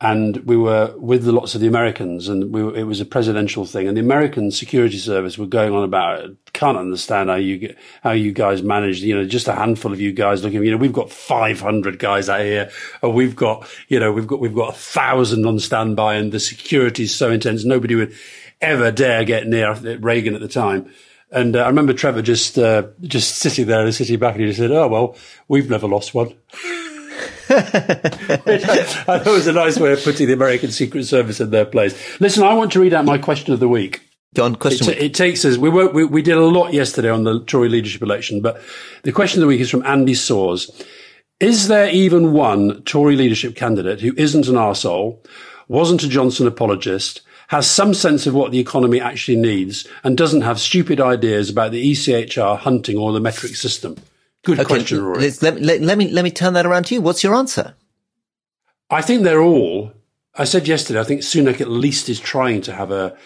and 0.00 0.36
we 0.46 0.56
were 0.56 0.94
with 0.96 1.24
the, 1.24 1.32
lots 1.32 1.56
of 1.56 1.60
the 1.60 1.66
Americans, 1.66 2.28
and 2.28 2.52
we 2.52 2.62
it 2.78 2.84
was 2.84 3.00
a 3.00 3.04
presidential 3.04 3.64
thing, 3.64 3.88
and 3.88 3.96
the 3.96 4.00
American 4.00 4.52
Security 4.52 4.96
Service 4.96 5.36
were 5.36 5.46
going 5.46 5.72
on 5.74 5.82
about 5.82 6.24
it. 6.24 6.36
Can't 6.52 6.78
understand 6.78 7.30
how 7.30 7.36
you 7.36 7.58
get, 7.58 7.78
how 8.04 8.12
you 8.12 8.30
guys 8.30 8.62
managed. 8.62 9.02
You 9.02 9.16
know, 9.16 9.24
just 9.24 9.48
a 9.48 9.54
handful 9.54 9.92
of 9.92 10.00
you 10.00 10.12
guys 10.12 10.44
looking. 10.44 10.62
You 10.62 10.70
know, 10.70 10.76
we've 10.76 10.92
got 10.92 11.10
five 11.10 11.60
hundred 11.60 11.98
guys 11.98 12.28
out 12.28 12.42
here, 12.42 12.70
or 13.02 13.10
we've 13.10 13.34
got 13.34 13.68
you 13.88 13.98
know 13.98 14.12
we've 14.12 14.28
got 14.28 14.38
we've 14.38 14.54
got 14.54 14.74
a 14.74 14.78
thousand 14.78 15.44
on 15.46 15.58
standby, 15.58 16.14
and 16.14 16.30
the 16.30 16.40
security 16.40 17.02
is 17.02 17.14
so 17.14 17.32
intense, 17.32 17.64
nobody 17.64 17.96
would 17.96 18.14
ever 18.60 18.92
dare 18.92 19.24
get 19.24 19.48
near 19.48 19.74
Reagan 19.74 20.34
at 20.34 20.40
the 20.40 20.48
time. 20.48 20.92
And 21.30 21.56
uh, 21.56 21.60
I 21.60 21.66
remember 21.66 21.92
Trevor 21.92 22.22
just 22.22 22.56
uh, 22.56 22.86
just 23.02 23.36
sitting 23.36 23.66
there 23.66 23.84
in 23.84 24.18
back, 24.20 24.34
and 24.34 24.42
he 24.42 24.46
just 24.46 24.60
said, 24.60 24.70
"Oh 24.70 24.86
well, 24.86 25.16
we've 25.48 25.68
never 25.68 25.88
lost 25.88 26.14
one." 26.14 26.34
I 27.50 29.18
thought 29.18 29.26
was 29.26 29.46
a 29.46 29.52
nice 29.52 29.78
way 29.78 29.92
of 29.92 30.02
putting 30.02 30.26
the 30.26 30.32
American 30.34 30.70
Secret 30.70 31.04
Service 31.04 31.40
in 31.40 31.50
their 31.50 31.64
place. 31.64 32.20
Listen, 32.20 32.42
I 32.42 32.54
want 32.54 32.72
to 32.72 32.80
read 32.80 32.92
out 32.92 33.04
my 33.04 33.16
question 33.16 33.54
of 33.54 33.60
the 33.60 33.68
week. 33.68 34.02
Go 34.34 34.44
on, 34.44 34.56
question. 34.56 34.90
It, 34.90 34.98
it 34.98 35.14
takes 35.14 35.44
us. 35.44 35.56
We, 35.56 35.70
won't, 35.70 35.94
we 35.94 36.04
we 36.04 36.20
did 36.20 36.36
a 36.36 36.44
lot 36.44 36.74
yesterday 36.74 37.08
on 37.08 37.24
the 37.24 37.40
Tory 37.40 37.68
leadership 37.68 38.02
election, 38.02 38.42
but 38.42 38.60
the 39.02 39.12
question 39.12 39.40
of 39.40 39.42
the 39.42 39.48
week 39.48 39.60
is 39.60 39.70
from 39.70 39.84
Andy 39.86 40.14
Saws. 40.14 40.70
Is 41.40 41.68
there 41.68 41.88
even 41.88 42.32
one 42.32 42.82
Tory 42.82 43.16
leadership 43.16 43.56
candidate 43.56 44.00
who 44.00 44.12
isn't 44.16 44.48
an 44.48 44.56
arsehole, 44.56 45.24
wasn't 45.68 46.02
a 46.02 46.08
Johnson 46.08 46.46
apologist, 46.46 47.22
has 47.48 47.70
some 47.70 47.94
sense 47.94 48.26
of 48.26 48.34
what 48.34 48.52
the 48.52 48.58
economy 48.58 49.00
actually 49.00 49.38
needs, 49.38 49.86
and 50.04 50.18
doesn't 50.18 50.42
have 50.42 50.60
stupid 50.60 51.00
ideas 51.00 51.48
about 51.48 51.72
the 51.72 51.92
ECHR 51.92 52.58
hunting 52.58 52.98
or 52.98 53.12
the 53.12 53.20
metric 53.20 53.56
system? 53.56 53.96
Good 54.56 54.66
question, 54.66 55.04
Rory. 55.04 55.30
Let, 55.42 55.60
let, 55.60 55.80
let 55.82 55.98
me 55.98 56.10
let 56.10 56.24
me 56.24 56.30
turn 56.30 56.54
that 56.54 56.64
around 56.64 56.84
to 56.86 56.94
you. 56.94 57.00
What's 57.00 57.22
your 57.22 57.34
answer? 57.34 57.74
I 58.90 59.02
think 59.02 59.22
they're 59.22 59.42
all. 59.42 59.92
I 60.34 60.44
said 60.44 60.66
yesterday. 60.68 61.00
I 61.00 61.04
think 61.04 61.20
Sunak 61.20 61.60
at 61.60 61.68
least 61.68 62.08
is 62.08 62.20
trying 62.20 62.62
to 62.62 62.72
have 62.72 62.90
a, 62.90 63.16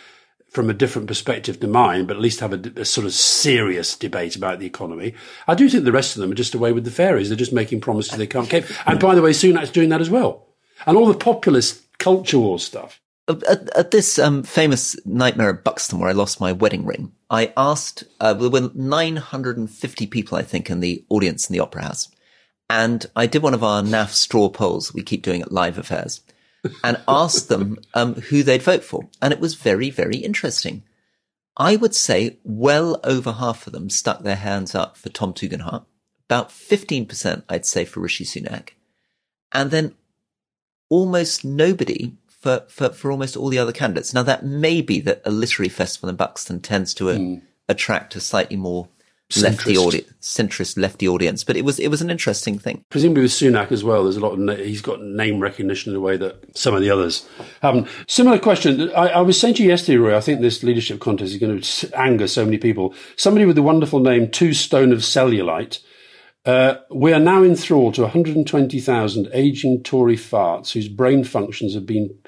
from 0.50 0.70
a 0.70 0.74
different 0.74 1.08
perspective 1.08 1.60
to 1.60 1.68
mine, 1.68 2.06
but 2.06 2.16
at 2.16 2.22
least 2.22 2.40
have 2.40 2.54
a, 2.54 2.80
a 2.80 2.84
sort 2.84 3.06
of 3.06 3.12
serious 3.12 3.94
debate 3.96 4.34
about 4.34 4.58
the 4.58 4.66
economy. 4.66 5.14
I 5.46 5.54
do 5.54 5.68
think 5.68 5.84
the 5.84 5.92
rest 5.92 6.16
of 6.16 6.22
them 6.22 6.32
are 6.32 6.34
just 6.34 6.54
away 6.54 6.72
with 6.72 6.84
the 6.84 6.90
fairies. 6.90 7.28
They're 7.28 7.36
just 7.36 7.52
making 7.52 7.82
promises 7.82 8.16
they 8.16 8.26
can't 8.26 8.48
keep. 8.48 8.64
And 8.86 8.98
by 8.98 9.14
the 9.14 9.22
way, 9.22 9.30
Sunak's 9.30 9.70
doing 9.70 9.90
that 9.90 10.00
as 10.00 10.10
well. 10.10 10.48
And 10.86 10.96
all 10.96 11.06
the 11.06 11.14
populist 11.14 11.82
culture 11.98 12.38
war 12.38 12.58
stuff. 12.58 13.01
At, 13.28 13.70
at 13.76 13.90
this 13.92 14.18
um, 14.18 14.42
famous 14.42 14.96
nightmare 15.06 15.50
at 15.50 15.64
Buxton 15.64 15.98
where 15.98 16.08
I 16.08 16.12
lost 16.12 16.40
my 16.40 16.52
wedding 16.52 16.84
ring, 16.84 17.12
I 17.30 17.52
asked, 17.56 18.04
uh, 18.20 18.34
there 18.34 18.50
were 18.50 18.70
950 18.74 20.06
people, 20.08 20.36
I 20.36 20.42
think, 20.42 20.68
in 20.68 20.80
the 20.80 21.04
audience 21.08 21.48
in 21.48 21.52
the 21.54 21.60
Opera 21.60 21.82
House. 21.82 22.08
And 22.68 23.06
I 23.14 23.26
did 23.26 23.42
one 23.42 23.54
of 23.54 23.62
our 23.62 23.82
NAF 23.82 24.10
straw 24.10 24.48
polls 24.48 24.92
we 24.92 25.02
keep 25.02 25.22
doing 25.22 25.42
at 25.42 25.52
live 25.52 25.78
affairs 25.78 26.22
and 26.82 27.00
asked 27.08 27.48
them 27.48 27.78
um, 27.94 28.14
who 28.14 28.42
they'd 28.42 28.62
vote 28.62 28.82
for. 28.82 29.08
And 29.20 29.32
it 29.32 29.40
was 29.40 29.54
very, 29.54 29.90
very 29.90 30.16
interesting. 30.16 30.82
I 31.56 31.76
would 31.76 31.94
say 31.94 32.38
well 32.44 32.98
over 33.04 33.32
half 33.32 33.66
of 33.66 33.72
them 33.72 33.90
stuck 33.90 34.22
their 34.22 34.36
hands 34.36 34.74
up 34.74 34.96
for 34.96 35.10
Tom 35.10 35.32
Tugendhat. 35.32 35.84
About 36.28 36.48
15%, 36.48 37.42
I'd 37.48 37.66
say, 37.66 37.84
for 37.84 38.00
Rishi 38.00 38.24
Sunak. 38.24 38.70
And 39.52 39.70
then 39.70 39.94
almost 40.88 41.44
nobody 41.44 42.16
for, 42.42 42.64
for, 42.68 42.90
for 42.90 43.10
almost 43.10 43.36
all 43.36 43.48
the 43.48 43.58
other 43.58 43.72
candidates. 43.72 44.12
Now 44.12 44.24
that 44.24 44.44
may 44.44 44.82
be 44.82 45.00
that 45.00 45.22
a 45.24 45.30
literary 45.30 45.68
festival 45.68 46.08
in 46.10 46.16
Buxton 46.16 46.60
tends 46.60 46.92
to 46.94 47.10
uh, 47.10 47.36
attract 47.68 48.16
a 48.16 48.20
slightly 48.20 48.56
more 48.56 48.88
lefty 49.36 49.74
Centrist. 49.74 49.86
audience, 49.86 50.12
centrist 50.20 50.76
lefty 50.76 51.08
audience, 51.08 51.44
but 51.44 51.56
it 51.56 51.64
was, 51.64 51.78
it 51.78 51.88
was 51.88 52.02
an 52.02 52.10
interesting 52.10 52.58
thing. 52.58 52.84
Presumably 52.90 53.22
with 53.22 53.30
Sunak 53.30 53.72
as 53.72 53.82
well, 53.82 54.02
there's 54.02 54.16
a 54.16 54.20
lot 54.20 54.32
of, 54.32 54.40
na- 54.40 54.56
he's 54.56 54.82
got 54.82 55.00
name 55.02 55.40
recognition 55.40 55.92
in 55.92 55.96
a 55.96 56.00
way 56.00 56.16
that 56.16 56.56
some 56.56 56.74
of 56.74 56.82
the 56.82 56.90
others 56.90 57.26
haven't. 57.62 57.88
Similar 58.08 58.38
question. 58.40 58.90
I, 58.90 59.08
I 59.08 59.20
was 59.20 59.40
saying 59.40 59.54
to 59.54 59.62
you 59.62 59.68
yesterday, 59.68 59.96
Roy, 59.96 60.16
I 60.16 60.20
think 60.20 60.40
this 60.40 60.62
leadership 60.62 61.00
contest 61.00 61.32
is 61.32 61.38
going 61.38 61.60
to 61.60 61.98
anger 61.98 62.26
so 62.26 62.44
many 62.44 62.58
people. 62.58 62.94
Somebody 63.16 63.46
with 63.46 63.56
the 63.56 63.62
wonderful 63.62 64.00
name 64.00 64.30
Two 64.30 64.52
Stone 64.52 64.92
of 64.92 64.98
Cellulite. 64.98 65.78
Uh, 66.44 66.74
we 66.90 67.12
are 67.12 67.20
now 67.20 67.42
enthralled 67.42 67.94
to 67.94 68.02
120,000 68.02 69.28
aging 69.32 69.82
Tory 69.82 70.16
farts 70.16 70.72
whose 70.72 70.88
brain 70.88 71.22
functions 71.22 71.74
have 71.74 71.86
been 71.86 72.18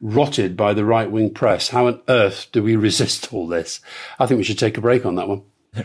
rotted 0.00 0.56
by 0.56 0.74
the 0.74 0.84
right 0.84 1.10
wing 1.10 1.32
press. 1.32 1.68
How 1.68 1.86
on 1.86 2.02
earth 2.08 2.48
do 2.52 2.62
we 2.62 2.76
resist 2.88 3.32
all 3.32 3.46
this? 3.46 3.80
I 4.18 4.26
think 4.26 4.38
we 4.38 4.44
should 4.44 4.58
take 4.58 4.76
a 4.76 4.82
break 4.82 5.06
on 5.06 5.14
that 5.14 5.28
one. 5.28 5.42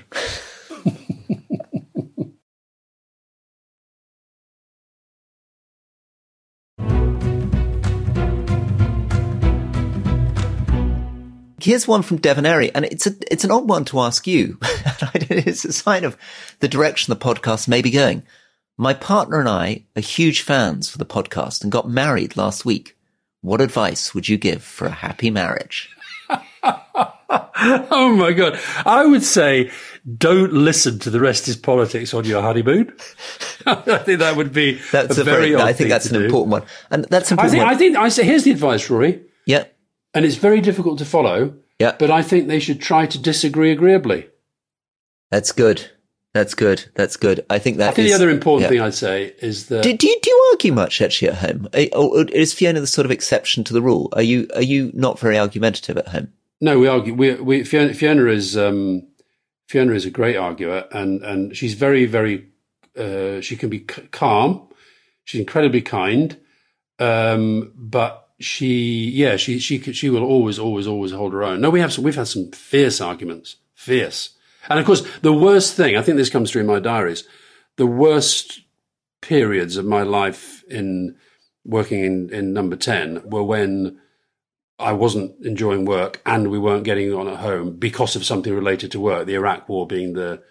Here's 11.67 11.86
one 11.86 12.01
from 12.01 12.15
Devon 12.15 12.45
Airy, 12.45 12.74
and 12.74 12.86
it's 12.86 13.07
a 13.07 13.12
it's 13.29 13.43
an 13.43 13.51
odd 13.51 13.67
one 13.67 13.83
to 13.86 14.00
ask 14.00 14.25
you. 14.25 14.57
it's 15.13 15.65
a 15.65 15.74
sign 15.74 16.05
of 16.05 16.15
the 16.62 16.69
direction 16.69 17.12
the 17.12 17.19
podcast 17.19 17.67
may 17.67 17.81
be 17.81 17.91
going. 17.91 18.24
My 18.77 18.93
partner 18.93 19.38
and 19.38 19.50
I 19.50 19.83
are 19.93 20.01
huge 20.01 20.43
fans 20.43 20.89
for 20.89 20.97
the 20.97 21.05
podcast 21.05 21.63
and 21.63 21.69
got 21.69 21.89
married 21.89 22.38
last 22.38 22.63
week. 22.63 22.95
What 23.41 23.59
advice 23.59 24.15
would 24.15 24.29
you 24.29 24.38
give 24.38 24.63
for 24.63 24.86
a 24.86 24.91
happy 24.91 25.29
marriage? 25.29 25.93
Oh 27.29 28.15
my 28.15 28.31
God. 28.31 28.57
I 28.86 29.05
would 29.05 29.24
say 29.24 29.69
don't 30.17 30.53
listen 30.53 31.00
to 31.00 31.09
the 31.09 31.19
rest 31.19 31.50
is 31.50 31.57
politics 31.57 32.13
on 32.13 32.24
your 32.24 32.41
honeymoon. 32.41 32.93
I 33.65 33.97
think 33.97 34.19
that 34.19 34.38
would 34.38 34.53
be 34.53 34.79
That's 34.93 35.17
a, 35.17 35.21
a, 35.21 35.24
very. 35.25 35.53
odd 35.53 35.67
I 35.67 35.74
think 35.74 35.89
that's 35.89 36.05
an 36.05 36.13
do. 36.13 36.24
important 36.24 36.51
one, 36.51 36.63
and 36.89 37.03
that's 37.09 37.31
important. 37.31 37.55
I 37.55 37.57
think, 37.57 37.65
one. 37.65 37.74
I 37.74 37.77
think, 37.77 37.97
I 37.97 38.07
say, 38.07 38.24
here's 38.24 38.43
the 38.43 38.51
advice, 38.51 38.89
Rory, 38.89 39.21
yeah, 39.45 39.65
and 40.13 40.25
it's 40.25 40.35
very 40.35 40.61
difficult 40.61 40.97
to 40.99 41.05
follow, 41.05 41.53
yeah. 41.79 41.95
but 41.97 42.11
I 42.11 42.21
think 42.21 42.47
they 42.47 42.59
should 42.59 42.81
try 42.81 43.05
to 43.05 43.17
disagree 43.19 43.71
agreeably. 43.71 44.27
That's 45.31 45.51
good. 45.51 45.89
That's 46.33 46.53
good. 46.53 46.85
That's 46.93 47.17
good. 47.17 47.45
I 47.49 47.57
think 47.57 47.77
that 47.77 47.89
I 47.89 47.93
think 47.93 48.05
is- 48.05 48.11
the 48.11 48.15
other 48.15 48.29
important 48.29 48.63
yeah. 48.63 48.69
thing 48.69 48.81
I'd 48.81 48.93
say 48.93 49.33
is 49.41 49.67
that 49.67 49.83
Do, 49.83 49.91
do 49.95 50.07
you 50.07 50.19
do 50.21 50.29
you 50.29 50.49
argue 50.51 50.71
much 50.73 51.01
actually 51.01 51.29
at 51.29 51.35
home? 51.35 51.67
Or 51.93 52.23
is 52.25 52.53
Fiona 52.53 52.79
the 52.79 52.87
sort 52.87 53.05
of 53.05 53.11
exception 53.11 53.63
to 53.65 53.73
the 53.73 53.81
rule? 53.81 54.09
Are 54.13 54.21
you 54.21 54.47
are 54.55 54.61
you 54.61 54.91
not 54.93 55.19
very 55.19 55.37
argumentative 55.39 55.97
at 55.97 56.07
home? 56.09 56.31
no, 56.61 56.79
we 56.79 56.87
argue. 56.87 57.13
We, 57.13 57.35
we 57.35 57.63
Fiona, 57.63 57.93
Fiona 57.93 58.25
is 58.25 58.57
um, 58.57 59.07
Fiona 59.67 59.93
is 59.93 60.05
a 60.05 60.11
great 60.11 60.35
arguer, 60.35 60.85
and 60.91 61.23
and 61.23 61.55
she's 61.55 61.73
very 61.73 62.05
very. 62.05 62.47
Uh, 62.95 63.41
she 63.41 63.55
can 63.55 63.69
be 63.69 63.79
c- 63.79 64.07
calm. 64.11 64.67
She's 65.23 65.39
incredibly 65.39 65.81
kind. 65.81 66.37
Um, 66.99 67.73
but 67.75 68.26
she, 68.39 69.10
yeah, 69.10 69.36
she, 69.36 69.60
she, 69.60 69.79
she 69.94 70.10
will 70.10 70.24
always, 70.24 70.60
always, 70.60 70.88
always 70.88 71.12
hold 71.12 71.34
her 71.34 71.44
own. 71.44 71.62
No, 71.62 71.70
we 71.70 71.79
have 71.79 71.91
some, 71.91 72.03
we've 72.03 72.15
had 72.15 72.27
some 72.27 72.51
fierce 72.51 73.01
arguments, 73.01 73.56
fierce. 73.74 74.32
And 74.70 74.79
of 74.79 74.86
course, 74.86 75.08
the 75.22 75.34
worst 75.34 75.75
thing, 75.75 75.98
I 75.98 76.01
think 76.01 76.17
this 76.17 76.29
comes 76.29 76.51
through 76.51 76.62
in 76.62 76.67
my 76.67 76.79
diaries, 76.79 77.24
the 77.77 77.88
worst 77.88 78.62
periods 79.22 79.77
of 79.77 79.86
my 79.86 80.03
life 80.03 80.63
in 80.70 81.15
working 81.65 82.03
in, 82.03 82.34
in 82.34 82.53
number 82.53 82.75
10 82.75 83.29
were 83.29 83.44
when 83.44 84.00
I 84.79 84.94
wasn't 84.94 85.44
enjoying 85.44 85.86
work 85.86 86.22
and 86.25 86.50
we 86.50 86.60
weren't 86.60 86.84
getting 86.84 87.13
on 87.13 87.27
at 87.27 87.38
home 87.38 87.77
because 87.77 88.15
of 88.15 88.25
something 88.25 88.53
related 88.53 88.91
to 88.91 89.00
work, 89.00 89.25
the 89.25 89.36
Iraq 89.36 89.67
war 89.67 89.88
being 89.88 90.13
the, 90.13 90.44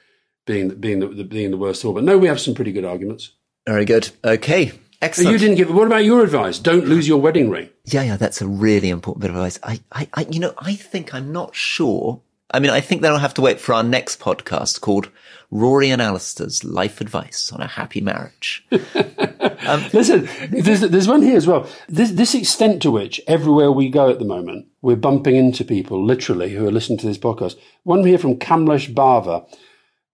being, 0.45 0.69
being 0.69 1.01
the, 1.01 1.25
being 1.25 1.53
the 1.53 1.57
worst 1.57 1.83
of 1.83 1.89
all. 1.89 1.95
But 1.95 2.05
no, 2.05 2.19
we 2.19 2.29
have 2.29 2.41
some 2.41 2.55
pretty 2.55 2.73
good 2.73 2.85
arguments. 2.85 3.33
Very 3.67 3.85
good. 3.85 4.11
Okay. 4.25 4.73
Excellent. 5.03 5.33
You 5.33 5.39
didn't 5.39 5.57
give. 5.57 5.73
What 5.73 5.87
about 5.87 6.05
your 6.05 6.23
advice? 6.23 6.59
Don't 6.59 6.87
lose 6.87 7.07
your 7.07 7.21
wedding 7.21 7.51
ring. 7.51 7.69
Yeah, 7.85 8.03
yeah, 8.03 8.17
that's 8.17 8.41
a 8.41 8.47
really 8.47 8.89
important 8.89 9.21
bit 9.21 9.31
of 9.31 9.37
advice. 9.37 9.59
I, 9.63 9.81
I, 9.93 10.09
I, 10.15 10.27
you 10.31 10.41
know, 10.41 10.55
I 10.59 10.75
think 10.75 11.15
I'm 11.15 11.33
not 11.33 11.55
sure. 11.55 12.23
I 12.51 12.61
mean, 12.61 12.71
I 12.71 12.81
think 12.81 13.03
that'll 13.03 13.19
have 13.19 13.35
to 13.35 13.43
wait 13.43 13.61
for 13.61 13.75
our 13.75 13.83
next 13.83 14.21
podcast 14.21 14.81
called 14.81 15.11
Rory 15.51 15.91
and 15.91 16.01
Alastair's 16.01 16.65
Life 16.65 17.01
Advice 17.01 17.53
on 17.53 17.61
a 17.61 17.67
Happy 17.67 18.01
Marriage. 18.01 18.65
um, 18.73 19.85
Listen, 19.93 20.29
there's, 20.51 20.81
there's 20.81 21.09
one 21.09 21.23
here 21.23 21.37
as 21.37 21.47
well. 21.47 21.69
This, 21.89 22.13
this 22.13 22.35
extent 22.35 22.83
to 22.83 22.91
which 22.91 23.21
everywhere 23.27 23.73
we 23.73 23.89
go 23.89 24.11
at 24.11 24.21
the 24.21 24.25
moment, 24.25 24.67
we're 24.81 24.97
bumping 24.97 25.37
into 25.37 25.65
people 25.65 26.05
literally 26.05 26.55
who 26.55 26.67
are 26.67 26.73
listening 26.73 26.99
to 26.99 27.07
this 27.07 27.19
podcast. 27.19 27.57
One 27.83 28.05
here 28.05 28.19
from 28.19 28.39
Kamlesh 28.39 28.95
Bava 28.95 29.47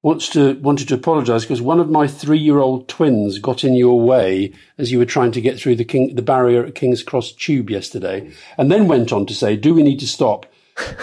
wants 0.02 0.28
to 0.30 0.54
wanted 0.54 0.88
to 0.88 0.94
apologise 0.94 1.42
because 1.42 1.62
one 1.62 1.78
of 1.78 1.88
my 1.88 2.06
three-year-old 2.06 2.88
twins 2.88 3.38
got 3.38 3.62
in 3.62 3.74
your 3.74 4.00
way 4.00 4.52
as 4.76 4.90
you 4.90 4.98
were 4.98 5.04
trying 5.04 5.30
to 5.32 5.40
get 5.40 5.58
through 5.58 5.76
the 5.76 5.84
King, 5.84 6.14
the 6.14 6.22
barrier 6.22 6.64
at 6.64 6.74
King's 6.74 7.02
Cross 7.02 7.32
Tube 7.32 7.70
yesterday, 7.70 8.30
and 8.58 8.70
then 8.70 8.88
went 8.88 9.12
on 9.12 9.26
to 9.26 9.34
say, 9.34 9.56
"Do 9.56 9.74
we 9.74 9.82
need 9.82 10.00
to 10.00 10.08
stop 10.08 10.46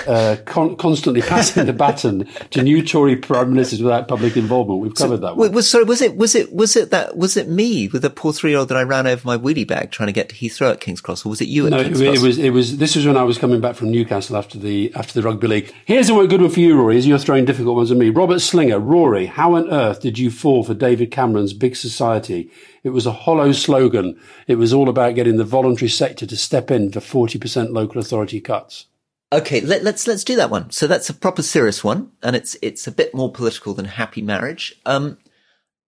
uh, 0.07 0.37
con- 0.45 0.75
constantly 0.75 1.21
passing 1.21 1.65
the 1.65 1.73
baton 1.73 2.27
to 2.49 2.61
new 2.61 2.83
Tory 2.83 3.15
prime 3.15 3.51
ministers 3.51 3.81
without 3.81 4.07
public 4.07 4.35
involvement. 4.35 4.81
We've 4.81 4.95
covered 4.95 5.17
so, 5.17 5.27
that 5.27 5.37
one. 5.37 5.51
Was, 5.51 5.69
sorry, 5.69 5.83
was 5.83 6.01
it 6.01 6.15
was 6.17 6.35
it 6.35 6.53
was 6.53 6.75
it 6.75 6.89
that 6.91 7.17
was 7.17 7.37
it 7.37 7.47
me 7.47 7.87
with 7.87 8.01
the 8.01 8.09
poor 8.09 8.33
three 8.33 8.51
year 8.51 8.59
old 8.59 8.69
that 8.69 8.77
I 8.77 8.83
ran 8.83 9.07
over 9.07 9.21
my 9.25 9.37
wheelie 9.37 9.67
bag 9.67 9.91
trying 9.91 10.07
to 10.07 10.13
get 10.13 10.29
to 10.29 10.35
Heathrow 10.35 10.71
at 10.71 10.79
King's 10.79 11.01
Cross, 11.01 11.25
or 11.25 11.29
was 11.29 11.41
it 11.41 11.47
you 11.47 11.65
at 11.65 11.71
no, 11.71 11.83
King's 11.83 12.01
it, 12.01 12.05
Cross? 12.05 12.17
it 12.17 12.25
was 12.25 12.37
it 12.39 12.49
was 12.49 12.77
this 12.77 12.95
was 12.95 13.05
when 13.05 13.17
I 13.17 13.23
was 13.23 13.37
coming 13.37 13.61
back 13.61 13.75
from 13.75 13.91
Newcastle 13.91 14.37
after 14.37 14.57
the 14.57 14.93
after 14.95 15.13
the 15.13 15.27
rugby 15.27 15.47
league. 15.47 15.73
Here's 15.85 16.09
a 16.09 16.27
good 16.27 16.41
one 16.41 16.49
for 16.49 16.59
you, 16.59 16.75
Rory. 16.75 16.97
As 16.97 17.07
you're 17.07 17.19
throwing 17.19 17.45
difficult 17.45 17.75
ones 17.75 17.91
at 17.91 17.97
me, 17.97 18.09
Robert 18.09 18.39
Slinger, 18.39 18.79
Rory, 18.79 19.27
how 19.27 19.55
on 19.55 19.69
earth 19.71 20.01
did 20.01 20.17
you 20.17 20.31
fall 20.31 20.63
for 20.63 20.73
David 20.73 21.11
Cameron's 21.11 21.53
Big 21.53 21.75
Society? 21.75 22.49
It 22.83 22.89
was 22.89 23.05
a 23.05 23.11
hollow 23.11 23.51
slogan. 23.51 24.19
It 24.47 24.55
was 24.55 24.73
all 24.73 24.89
about 24.89 25.15
getting 25.15 25.37
the 25.37 25.43
voluntary 25.43 25.89
sector 25.89 26.25
to 26.25 26.37
step 26.37 26.71
in 26.71 26.91
for 26.91 26.99
40% 27.01 27.71
local 27.71 27.99
authority 27.99 28.39
cuts. 28.39 28.85
Okay, 29.31 29.61
let, 29.61 29.79
us 29.79 29.85
let's, 29.85 30.07
let's 30.07 30.23
do 30.23 30.35
that 30.37 30.49
one. 30.49 30.71
So 30.71 30.87
that's 30.87 31.09
a 31.09 31.13
proper 31.13 31.43
serious 31.43 31.83
one, 31.83 32.11
and 32.23 32.35
it's 32.35 32.57
it's 32.61 32.87
a 32.87 32.91
bit 32.91 33.13
more 33.13 33.31
political 33.31 33.73
than 33.73 33.85
happy 33.85 34.21
marriage. 34.21 34.79
Um, 34.85 35.17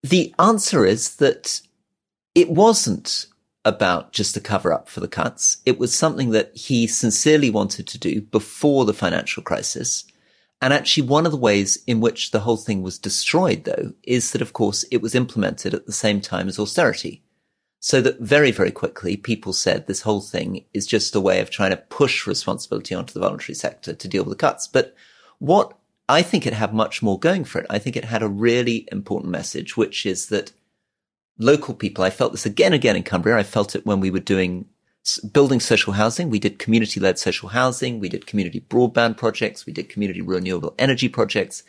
the 0.03 0.33
answer 0.37 0.85
is 0.85 1.15
that 1.17 1.61
it 2.35 2.49
wasn't 2.49 3.25
about 3.65 4.11
just 4.11 4.37
a 4.37 4.41
cover 4.41 4.73
up 4.73 4.89
for 4.89 4.99
the 4.99 5.07
cuts. 5.07 5.57
It 5.65 5.79
was 5.79 5.95
something 5.95 6.31
that 6.31 6.55
he 6.55 6.87
sincerely 6.87 7.49
wanted 7.49 7.87
to 7.87 7.97
do 7.97 8.21
before 8.21 8.85
the 8.85 8.93
financial 8.93 9.43
crisis. 9.43 10.05
And 10.63 10.73
actually, 10.73 11.07
one 11.07 11.25
of 11.25 11.31
the 11.31 11.37
ways 11.37 11.83
in 11.87 12.01
which 12.01 12.31
the 12.31 12.41
whole 12.41 12.57
thing 12.57 12.83
was 12.83 12.99
destroyed, 12.99 13.63
though, 13.63 13.93
is 14.03 14.31
that, 14.31 14.43
of 14.43 14.53
course, 14.53 14.83
it 14.91 15.01
was 15.01 15.15
implemented 15.15 15.73
at 15.73 15.87
the 15.87 15.91
same 15.91 16.21
time 16.21 16.47
as 16.47 16.59
austerity. 16.59 17.23
So 17.81 17.99
that 18.01 18.19
very, 18.19 18.51
very 18.51 18.71
quickly, 18.71 19.17
people 19.17 19.53
said 19.53 19.87
this 19.87 20.03
whole 20.03 20.21
thing 20.21 20.65
is 20.71 20.85
just 20.85 21.15
a 21.15 21.19
way 21.19 21.41
of 21.41 21.49
trying 21.49 21.71
to 21.71 21.77
push 21.77 22.27
responsibility 22.27 22.95
onto 22.95 23.13
the 23.13 23.19
voluntary 23.19 23.55
sector 23.55 23.93
to 23.93 24.07
deal 24.07 24.23
with 24.23 24.37
the 24.37 24.41
cuts. 24.47 24.67
But 24.67 24.95
what 25.39 25.75
I 26.07 26.21
think 26.21 26.45
it 26.45 26.53
had 26.53 26.73
much 26.73 27.01
more 27.01 27.17
going 27.17 27.45
for 27.45 27.59
it. 27.59 27.67
I 27.69 27.79
think 27.79 27.95
it 27.95 28.05
had 28.05 28.21
a 28.21 28.27
really 28.27 28.87
important 28.91 29.31
message, 29.31 29.77
which 29.77 30.05
is 30.05 30.27
that 30.27 30.51
local 31.39 31.73
people, 31.73 32.03
I 32.03 32.09
felt 32.09 32.33
this 32.33 32.45
again 32.45 32.67
and 32.67 32.75
again 32.75 32.97
in 32.97 33.03
Cumbria. 33.03 33.37
I 33.37 33.43
felt 33.43 33.75
it 33.75 33.85
when 33.85 34.01
we 34.01 34.11
were 34.11 34.19
doing 34.19 34.65
building 35.31 35.61
social 35.61 35.93
housing. 35.93 36.29
We 36.29 36.37
did 36.37 36.59
community 36.59 36.99
led 36.99 37.17
social 37.17 37.49
housing. 37.49 37.99
We 37.99 38.09
did 38.09 38.27
community 38.27 38.59
broadband 38.59 39.15
projects. 39.15 39.65
We 39.65 39.71
did 39.71 39.87
community 39.89 40.21
renewable 40.21 40.75
energy 40.77 41.07
projects. 41.07 41.63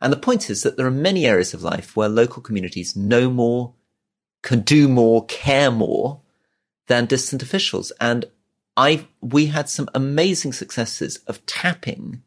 And 0.00 0.12
the 0.12 0.18
point 0.18 0.50
is 0.50 0.62
that 0.62 0.76
there 0.76 0.86
are 0.86 0.90
many 0.90 1.24
areas 1.24 1.54
of 1.54 1.62
life 1.62 1.96
where 1.96 2.08
local 2.08 2.42
communities 2.42 2.96
know 2.96 3.30
more, 3.30 3.72
can 4.46 4.60
do 4.60 4.86
more, 4.86 5.26
care 5.26 5.72
more 5.72 6.20
than 6.86 7.04
distant 7.04 7.42
officials. 7.42 7.90
And 8.00 8.26
I, 8.76 9.08
we 9.20 9.46
had 9.46 9.68
some 9.68 9.88
amazing 9.92 10.52
successes 10.52 11.16
of 11.26 11.44
tapping 11.46 12.22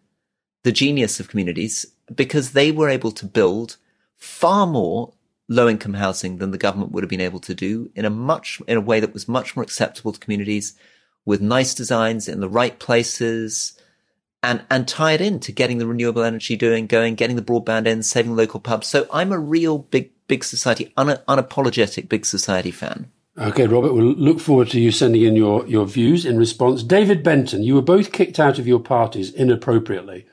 the 0.63 0.73
genius 0.73 1.21
of 1.21 1.29
communities 1.29 1.86
because 2.13 2.51
they 2.51 2.73
were 2.73 2.89
able 2.89 3.13
to 3.13 3.25
build 3.25 3.77
far 4.17 4.67
more 4.67 5.13
low 5.47 5.69
income 5.69 5.93
housing 5.93 6.39
than 6.39 6.51
the 6.51 6.58
government 6.58 6.91
would 6.91 7.03
have 7.03 7.10
been 7.10 7.21
able 7.21 7.39
to 7.39 7.55
do 7.55 7.89
in 7.95 8.03
a 8.03 8.10
much, 8.10 8.62
in 8.67 8.75
a 8.75 8.82
way 8.82 8.99
that 8.99 9.13
was 9.13 9.29
much 9.29 9.55
more 9.55 9.63
acceptable 9.63 10.12
to 10.12 10.19
communities 10.19 10.77
with 11.25 11.39
nice 11.39 11.73
designs 11.73 12.27
in 12.27 12.41
the 12.41 12.49
right 12.49 12.79
places 12.79 13.79
and, 14.43 14.62
and 14.69 14.89
tie 14.89 15.13
it 15.13 15.21
into 15.21 15.53
getting 15.53 15.77
the 15.77 15.88
renewable 15.88 16.23
energy 16.23 16.58
doing, 16.58 16.86
going, 16.86 17.15
getting 17.15 17.38
the 17.38 17.41
broadband 17.41 17.88
in, 17.88 18.03
saving 18.03 18.36
local 18.36 18.60
pubs. 18.60 18.88
So 18.88 19.08
I'm 19.13 19.32
a 19.32 19.39
real 19.39 19.77
big 19.77 20.12
big 20.30 20.46
society, 20.46 20.94
un- 20.96 21.20
unapologetic 21.28 22.08
big 22.08 22.26
society 22.26 22.72
fan. 22.72 23.12
Okay, 23.38 23.68
Robert, 23.68 23.94
we'll 23.94 24.13
look 24.13 24.39
forward 24.39 24.70
to 24.70 24.80
you 24.80 24.92
sending 24.92 25.24
in 25.24 25.36
your, 25.36 25.65
your 25.68 25.86
views 25.86 26.26
in 26.26 26.38
response. 26.38 26.84
David 26.84 27.24
Benton, 27.24 27.63
you 27.63 27.76
were 27.76 27.82
both 27.82 28.12
kicked 28.13 28.39
out 28.39 28.60
of 28.60 28.68
your 28.68 28.80
parties 28.80 29.34
inappropriately. 29.34 30.26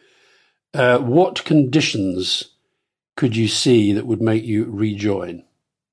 Uh, 0.75 0.99
what 0.99 1.45
conditions 1.45 2.45
could 3.17 3.37
you 3.37 3.49
see 3.49 3.93
that 3.93 4.07
would 4.07 4.21
make 4.21 4.45
you 4.45 4.65
rejoin? 4.65 5.45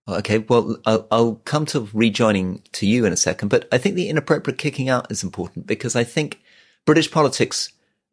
Okay, 0.08 0.40
well, 0.40 0.78
I'll, 0.86 1.08
I'll, 1.12 1.36
come 1.46 1.66
to 1.68 1.88
rejoining 1.94 2.62
to 2.74 2.86
you 2.86 3.06
in 3.06 3.14
a 3.14 3.18
second, 3.18 3.48
but 3.48 3.70
I 3.72 3.78
think 3.78 3.96
the 3.96 4.10
inappropriate 4.10 4.58
kicking 4.58 4.90
out 4.90 5.10
is 5.10 5.24
important 5.24 5.66
because 5.66 5.96
I 5.96 6.04
think 6.04 6.42
British 6.86 7.10
politics 7.10 7.72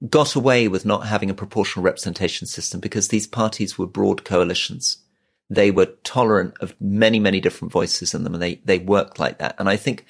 got 0.09 0.37
away 0.37 0.69
with 0.69 0.87
not 0.87 1.07
having 1.07 1.31
a 1.31 1.35
proportional 1.35 1.85
representation 1.85 2.47
system 2.47 2.79
because 2.81 3.09
these 3.09 3.27
parties 3.27 3.77
were 3.77 3.87
broad 3.87 4.25
coalitions 4.25 4.99
they 5.51 5.71
were 5.73 5.87
tolerant 6.05 6.55
of 6.61 6.75
many, 6.81 7.19
many 7.19 7.41
different 7.41 7.73
voices 7.73 8.15
in 8.15 8.23
them 8.23 8.35
and 8.35 8.43
they, 8.43 8.61
they 8.65 8.79
worked 8.79 9.19
like 9.19 9.39
that. 9.39 9.57
And 9.59 9.69
I 9.69 9.77
think 9.77 10.07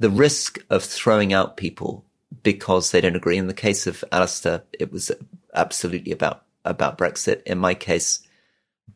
the 0.00 0.10
risk 0.10 0.58
of 0.68 0.82
throwing 0.82 1.32
out 1.32 1.56
people 1.56 2.04
because 2.42 2.90
they 2.90 3.00
don't 3.00 3.16
agree. 3.16 3.36
In 3.36 3.46
the 3.46 3.54
case 3.54 3.86
of 3.86 4.04
Alastair, 4.12 4.64
it 4.78 4.92
was 4.92 5.10
absolutely 5.54 6.12
about, 6.12 6.44
about 6.64 6.98
Brexit. 6.98 7.42
In 7.44 7.58
my 7.58 7.74
case, 7.74 8.26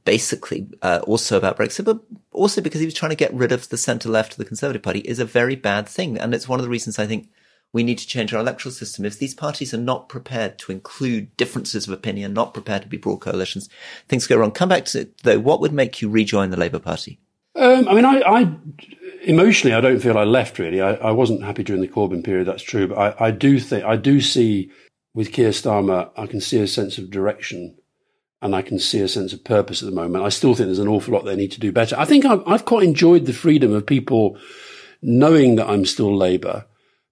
basically, 0.05 0.69
uh, 0.83 1.01
also 1.07 1.37
about 1.37 1.57
Brexit, 1.57 1.85
but 1.85 2.01
also 2.33 2.61
because 2.61 2.81
he 2.81 2.87
was 2.87 2.95
trying 2.95 3.11
to 3.11 3.17
get 3.17 3.35
rid 3.35 3.53
of 3.53 3.69
the 3.69 3.77
centre 3.77 4.09
left 4.09 4.33
of 4.33 4.39
the 4.39 4.45
Conservative 4.45 4.83
Party 4.83 5.01
is 5.01 5.19
a 5.19 5.25
very 5.25 5.57
bad 5.57 5.89
thing. 5.89 6.19
And 6.19 6.35
it's 6.35 6.49
one 6.49 6.59
of 6.59 6.65
the 6.65 6.71
reasons 6.71 6.99
I 6.99 7.07
think 7.07 7.29
we 7.75 7.83
need 7.83 7.99
to 7.99 8.07
change 8.07 8.33
our 8.33 8.41
electoral 8.41 8.73
system. 8.73 9.05
If 9.05 9.19
these 9.19 9.35
parties 9.35 9.75
are 9.75 9.79
not 9.79 10.09
prepared 10.09 10.59
to 10.61 10.73
include 10.73 11.37
differences 11.37 11.87
of 11.87 11.93
opinion, 11.93 12.33
not 12.33 12.55
prepared 12.55 12.83
to 12.83 12.89
be 12.89 12.97
broad 12.97 13.19
coalitions, 13.19 13.69
things 14.09 14.29
go 14.29 14.37
wrong. 14.37 14.53
Come 14.53 14.69
back 14.69 14.85
to 14.87 15.01
it, 15.01 15.19
though. 15.25 15.41
What 15.41 15.61
would 15.61 15.73
make 15.73 16.01
you 16.01 16.09
rejoin 16.09 16.51
the 16.51 16.57
Labour 16.57 16.79
Party? 16.79 17.19
Um, 17.57 17.89
I 17.89 17.95
mean, 17.95 18.05
I, 18.05 18.21
I, 18.21 18.57
emotionally, 19.25 19.75
I 19.75 19.81
don't 19.81 20.01
feel 20.01 20.17
I 20.17 20.25
left 20.25 20.59
really. 20.59 20.81
I, 20.81 20.95
I, 20.95 21.11
wasn't 21.11 21.45
happy 21.45 21.63
during 21.63 21.83
the 21.83 21.89
Corbyn 21.89 22.25
period. 22.25 22.47
That's 22.47 22.63
true, 22.63 22.89
but 22.89 22.99
I, 22.99 23.27
I 23.27 23.31
do 23.31 23.61
think 23.61 23.85
I 23.85 23.97
do 23.97 24.21
see 24.21 24.73
with 25.13 25.33
Keir 25.33 25.51
Starmer, 25.51 26.11
I 26.17 26.27
can 26.27 26.41
see 26.41 26.61
a 26.61 26.67
sense 26.67 26.99
of 26.99 27.11
direction 27.11 27.77
and 28.43 28.55
I 28.55 28.63
can 28.63 28.79
see 28.79 29.01
a 29.01 29.09
sense 29.09 29.33
of 29.33 29.45
purpose 29.45 29.83
at 29.83 29.89
the 29.89 29.95
moment. 29.95 30.25
I 30.25 30.29
still 30.29 30.55
think 30.55 30.67
there's 30.67 30.81
an 30.81 30.89
awful 30.89 31.15
lot 31.15 31.25
they 31.25 31.37
need 31.37 31.53
to 31.53 31.61
do 31.61 31.73
better. 31.73 31.97
I 31.97 32.05
think 32.05 32.25
I've, 32.25 32.43
I've 32.47 32.65
quite 32.65 32.83
enjoyed 32.83 33.27
the 33.27 33.33
freedom 33.33 33.73
of 33.73 33.87
people 33.87 34.37
knowing 35.01 35.57
that 35.57 35.69
I'm 35.69 35.85
still 35.85 36.15
Labour 36.15 36.67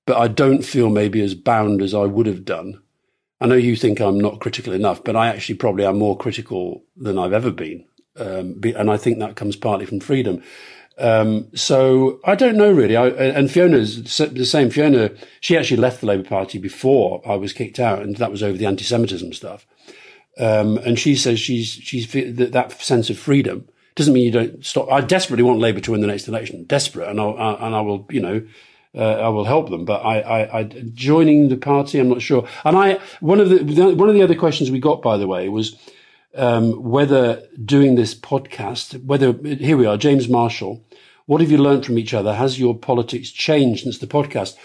but 0.07 0.17
I 0.17 0.29
don't 0.29 0.65
feel 0.65 0.91
maybe 0.91 1.23
as 1.23 1.35
bound 1.35 1.83
as 1.83 1.95
I 1.95 2.05
would 2.05 2.27
have 2.27 2.45
done. 2.45 2.81
I 3.41 3.47
know 3.47 3.55
you 3.57 3.77
think 3.77 4.01
I'm 4.01 4.21
not 4.21 4.41
critical 4.41 4.73
enough, 4.73 5.03
but 5.03 5.17
I 5.17 5.29
actually 5.29 5.57
probably 5.57 5.85
am 5.85 5.99
more 5.99 6.17
critical 6.17 6.85
than 6.97 7.19
I've 7.19 7.33
ever 7.33 7.51
been. 7.51 7.85
Um, 8.17 8.61
and 8.63 8.91
I 8.91 8.97
think 8.97 9.19
that 9.19 9.37
comes 9.37 9.57
partly 9.57 9.87
from 9.87 10.01
freedom. 10.01 10.43
Um, 10.99 11.49
so 11.55 12.21
I 12.25 12.35
don't 12.35 12.57
know 12.57 12.71
really. 12.71 12.97
I, 12.97 13.09
and 13.09 13.51
Fiona's 13.51 14.03
the 14.03 14.45
same. 14.45 14.71
Fiona, 14.71 15.11
she 15.41 15.57
actually 15.57 15.79
left 15.79 16.01
the 16.01 16.07
Labour 16.07 16.29
Party 16.29 16.59
before 16.59 17.23
I 17.27 17.35
was 17.35 17.53
kicked 17.53 17.81
out, 17.81 18.03
and 18.03 18.17
that 18.17 18.31
was 18.31 18.43
over 18.43 18.59
the 18.59 18.67
anti-Semitism 18.67 19.33
stuff. 19.33 19.67
Um, 20.39 20.79
and 20.79 20.99
she 20.99 21.17
says 21.17 21.41
she's 21.41 21.69
she's 21.69 22.11
that, 22.13 22.53
that 22.53 22.81
sense 22.81 23.11
of 23.11 23.19
freedom 23.19 23.69
doesn't 23.95 24.15
mean 24.15 24.25
you 24.25 24.31
don't 24.31 24.65
stop. 24.65 24.91
I 24.91 25.01
desperately 25.01 25.43
want 25.43 25.61
Labour 25.61 25.81
to 25.81 25.93
win 25.93 26.01
the 26.01 26.07
next 26.07 26.29
election, 26.29 26.65
desperate, 26.65 27.09
and 27.09 27.21
I'll, 27.21 27.37
and 27.61 27.75
I 27.75 27.81
will, 27.81 28.07
you 28.11 28.21
know, 28.21 28.43
I 29.01 29.29
will 29.29 29.45
help 29.45 29.71
them. 29.71 29.85
But 29.85 30.05
I, 30.05 30.21
I, 30.21 30.59
I, 30.59 30.63
joining 30.93 31.49
the 31.49 31.57
party, 31.57 31.99
I'm 31.99 32.09
not 32.09 32.23
sure. 32.23 32.47
And 32.65 32.77
I, 32.77 33.01
one 33.21 33.41
of 33.41 33.49
the, 33.49 33.95
one 33.95 34.09
of 34.09 34.15
the 34.15 34.23
other 34.23 34.35
questions 34.35 34.71
we 34.71 34.81
got, 34.81 35.01
by 35.01 35.17
the 35.17 35.27
way, 35.27 35.49
was, 35.49 35.77
um, 36.35 36.83
whether 36.83 37.47
doing 37.63 37.95
this 37.95 38.15
podcast, 38.15 39.05
whether, 39.05 39.33
here 39.33 39.77
we 39.77 39.87
are, 39.87 39.99
James 39.99 40.29
Marshall, 40.29 40.83
What 41.27 41.41
have 41.41 41.51
you 41.51 41.59
learned 41.59 41.87
from 41.87 41.99
each 41.99 42.15
other? 42.15 42.35
Has 42.35 42.59
your 42.59 42.77
politics 42.77 43.31
changed 43.31 43.85
since 43.85 43.99
the 43.99 44.07
podcast? 44.07 44.57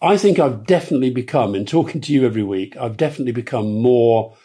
I 0.00 0.16
think 0.16 0.38
I've 0.38 0.66
definitely 0.66 1.10
become, 1.10 1.54
in 1.54 1.64
talking 1.64 2.00
to 2.02 2.12
you 2.12 2.26
every 2.26 2.42
week, 2.42 2.76
I've 2.76 2.96
definitely 2.96 3.32
become 3.32 3.80
more 3.80 4.36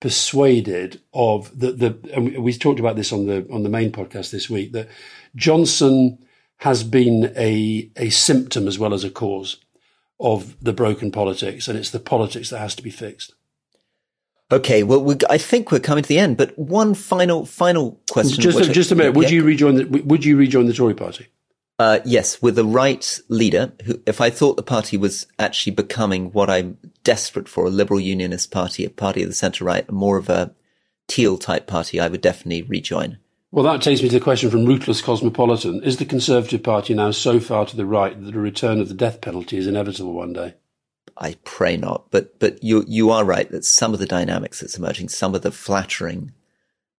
persuaded 0.00 1.00
of 1.12 1.58
the, 1.58 1.72
the 1.72 1.98
and 2.14 2.38
we 2.44 2.52
talked 2.52 2.78
about 2.78 2.94
this 2.94 3.12
on 3.12 3.26
the 3.26 3.44
on 3.50 3.64
the 3.64 3.68
main 3.68 3.90
podcast 3.90 4.30
this 4.30 4.48
week 4.48 4.70
that 4.72 4.88
Johnson 5.34 6.18
has 6.58 6.84
been 6.84 7.32
a 7.36 7.90
a 7.96 8.10
symptom 8.10 8.68
as 8.68 8.78
well 8.78 8.94
as 8.94 9.04
a 9.04 9.10
cause 9.10 9.56
of 10.20 10.56
the 10.62 10.72
broken 10.72 11.10
politics, 11.10 11.68
and 11.68 11.78
it's 11.78 11.90
the 11.90 12.00
politics 12.00 12.50
that 12.50 12.58
has 12.58 12.74
to 12.74 12.82
be 12.82 12.90
fixed. 12.90 13.34
Okay, 14.50 14.82
well, 14.82 15.02
we, 15.02 15.16
I 15.28 15.36
think 15.36 15.70
we're 15.70 15.78
coming 15.78 16.02
to 16.02 16.08
the 16.08 16.18
end, 16.18 16.36
but 16.36 16.58
one 16.58 16.94
final 16.94 17.44
final 17.44 18.00
question. 18.10 18.42
Just, 18.42 18.60
a, 18.60 18.72
just 18.72 18.90
a 18.90 18.94
minute. 18.94 19.14
Would 19.14 19.30
yeah. 19.30 19.36
you 19.36 19.44
rejoin 19.44 19.74
the 19.76 19.84
Would 19.84 20.24
you 20.24 20.36
rejoin 20.36 20.66
the 20.66 20.72
Tory 20.72 20.94
party? 20.94 21.26
Uh, 21.78 22.00
yes, 22.04 22.42
with 22.42 22.56
the 22.56 22.64
right 22.64 23.20
leader, 23.28 23.72
who, 23.84 24.00
if 24.04 24.20
I 24.20 24.30
thought 24.30 24.56
the 24.56 24.64
party 24.64 24.96
was 24.96 25.28
actually 25.38 25.76
becoming 25.76 26.32
what 26.32 26.50
I'm 26.50 26.76
desperate 27.04 27.48
for, 27.48 27.66
a 27.66 27.70
liberal 27.70 28.00
unionist 28.00 28.50
party, 28.50 28.84
a 28.84 28.90
party 28.90 29.22
of 29.22 29.28
the 29.28 29.34
centre 29.34 29.64
right, 29.64 29.88
more 29.88 30.16
of 30.16 30.28
a 30.28 30.52
teal 31.06 31.38
type 31.38 31.68
party, 31.68 32.00
I 32.00 32.08
would 32.08 32.20
definitely 32.20 32.62
rejoin. 32.62 33.18
Well, 33.50 33.64
that 33.64 33.80
takes 33.80 34.02
me 34.02 34.10
to 34.10 34.18
the 34.18 34.22
question 34.22 34.50
from 34.50 34.66
Rootless 34.66 35.00
Cosmopolitan. 35.00 35.82
Is 35.82 35.96
the 35.96 36.04
Conservative 36.04 36.62
Party 36.62 36.92
now 36.92 37.12
so 37.12 37.40
far 37.40 37.64
to 37.64 37.76
the 37.76 37.86
right 37.86 38.22
that 38.22 38.34
a 38.34 38.38
return 38.38 38.78
of 38.78 38.88
the 38.88 38.94
death 38.94 39.22
penalty 39.22 39.56
is 39.56 39.66
inevitable 39.66 40.12
one 40.12 40.34
day? 40.34 40.54
I 41.16 41.36
pray 41.44 41.78
not, 41.78 42.10
but, 42.10 42.38
but 42.38 42.62
you, 42.62 42.84
you 42.86 43.10
are 43.10 43.24
right 43.24 43.50
that 43.50 43.64
some 43.64 43.94
of 43.94 44.00
the 44.00 44.06
dynamics 44.06 44.60
that's 44.60 44.76
emerging, 44.76 45.08
some 45.08 45.34
of 45.34 45.40
the 45.40 45.50
flattering, 45.50 46.32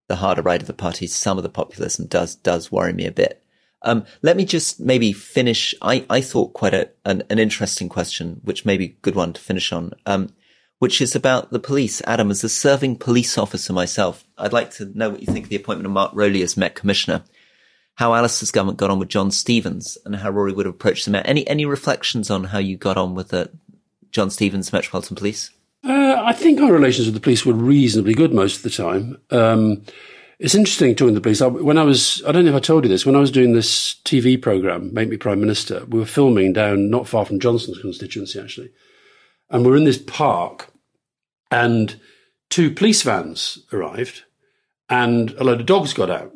the 0.07 0.15
harder 0.15 0.41
right 0.41 0.59
of 0.59 0.67
the 0.67 0.73
party, 0.73 1.05
some 1.05 1.37
of 1.37 1.43
the 1.43 1.49
populism 1.49 2.07
does, 2.07 2.35
does 2.35 2.71
worry 2.71 2.93
me 2.93 3.05
a 3.05 3.11
bit. 3.11 3.43
Um, 3.83 4.05
let 4.23 4.35
me 4.35 4.43
just 4.43 4.79
maybe 4.79 5.13
finish. 5.13 5.75
I, 5.83 6.03
I 6.09 6.19
thought 6.19 6.53
quite 6.53 6.73
a, 6.73 6.89
an, 7.05 7.23
an 7.29 7.37
interesting 7.37 7.89
question, 7.89 8.41
which 8.43 8.65
may 8.65 8.75
be 8.75 8.85
a 8.85 8.97
good 9.03 9.15
one 9.15 9.33
to 9.33 9.39
finish 9.39 9.71
on, 9.71 9.93
um, 10.07 10.33
which 10.79 11.01
is 11.01 11.15
about 11.15 11.51
the 11.51 11.59
police. 11.59 12.01
Adam, 12.05 12.31
as 12.31 12.43
a 12.43 12.49
serving 12.49 12.95
police 12.95 13.37
officer 13.37 13.71
myself, 13.71 14.25
I'd 14.37 14.53
like 14.53 14.71
to 14.71 14.85
know 14.97 15.09
what 15.09 15.21
you 15.21 15.31
think 15.31 15.45
of 15.45 15.49
the 15.49 15.57
appointment 15.57 15.85
of 15.85 15.91
Mark 15.91 16.11
Rowley 16.13 16.41
as 16.41 16.57
Met 16.57 16.75
Commissioner, 16.75 17.23
how 17.95 18.13
Alice's 18.13 18.51
government 18.51 18.77
got 18.77 18.89
on 18.89 18.97
with 18.97 19.09
John 19.09 19.29
Stevens 19.29 19.97
and 20.05 20.15
how 20.15 20.29
Rory 20.29 20.53
would 20.53 20.65
have 20.65 20.75
approached 20.75 21.05
the 21.05 21.11
Met. 21.11 21.27
Any, 21.27 21.45
any 21.47 21.65
reflections 21.65 22.31
on 22.31 22.45
how 22.45 22.59
you 22.59 22.77
got 22.77 22.97
on 22.97 23.13
with 23.13 23.29
the 23.29 23.51
John 24.11 24.29
Stevens 24.29 24.73
Metropolitan 24.73 25.17
Police? 25.17 25.51
Uh, 25.83 26.21
I 26.25 26.33
think 26.33 26.59
our 26.59 26.71
relations 26.71 27.07
with 27.07 27.13
the 27.13 27.21
police 27.21 27.45
were 27.45 27.53
reasonably 27.53 28.13
good 28.13 28.33
most 28.33 28.57
of 28.57 28.63
the 28.63 28.69
time. 28.69 29.17
Um, 29.31 29.83
it's 30.39 30.55
interesting 30.55 30.95
talking 30.95 31.13
to 31.13 31.19
the 31.19 31.21
police. 31.21 31.41
when 31.41 31.77
I 31.77 31.83
was, 31.83 32.23
I 32.25 32.31
don't 32.31 32.45
know 32.45 32.51
if 32.51 32.55
I 32.55 32.61
told 32.61 32.85
you 32.85 32.89
this, 32.89 33.05
when 33.05 33.15
I 33.15 33.19
was 33.19 33.31
doing 33.31 33.51
this 33.51 33.95
TV 34.05 34.41
program, 34.41 34.93
Make 34.93 35.09
Me 35.09 35.17
Prime 35.17 35.41
Minister, 35.41 35.85
we 35.85 35.99
were 35.99 36.05
filming 36.05 36.53
down 36.53 36.89
not 36.89 37.07
far 37.07 37.25
from 37.25 37.41
Johnson's 37.41 37.79
constituency, 37.79 38.39
actually. 38.39 38.71
And 39.49 39.65
we're 39.65 39.75
in 39.75 39.83
this 39.83 39.97
park 39.97 40.68
and 41.51 41.99
two 42.49 42.71
police 42.71 43.01
vans 43.01 43.59
arrived 43.71 44.23
and 44.89 45.31
a 45.31 45.43
load 45.43 45.59
of 45.59 45.65
dogs 45.65 45.93
got 45.93 46.09
out. 46.09 46.31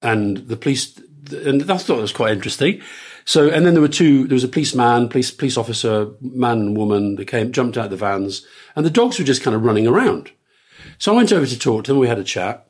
And 0.00 0.38
the 0.38 0.56
police, 0.56 1.00
and 1.32 1.68
I 1.70 1.76
thought 1.76 1.98
it 1.98 2.02
was 2.02 2.12
quite 2.12 2.32
interesting. 2.32 2.80
So, 3.24 3.48
and 3.48 3.66
then 3.66 3.74
there 3.74 3.82
were 3.82 3.88
two, 3.88 4.26
there 4.26 4.36
was 4.36 4.44
a 4.44 4.48
policeman, 4.48 5.08
police, 5.08 5.30
police 5.30 5.56
officer, 5.56 6.10
man 6.20 6.58
and 6.58 6.76
woman 6.76 7.16
that 7.16 7.26
came, 7.26 7.52
jumped 7.52 7.76
out 7.76 7.86
of 7.86 7.90
the 7.90 7.96
vans 7.96 8.46
and 8.76 8.86
the 8.86 8.90
dogs 8.90 9.18
were 9.18 9.24
just 9.24 9.42
kind 9.42 9.54
of 9.54 9.64
running 9.64 9.86
around. 9.86 10.30
So 10.98 11.12
I 11.12 11.16
went 11.16 11.32
over 11.32 11.46
to 11.46 11.58
talk 11.58 11.84
to 11.84 11.92
them. 11.92 11.98
We 11.98 12.08
had 12.08 12.18
a 12.18 12.24
chat 12.24 12.68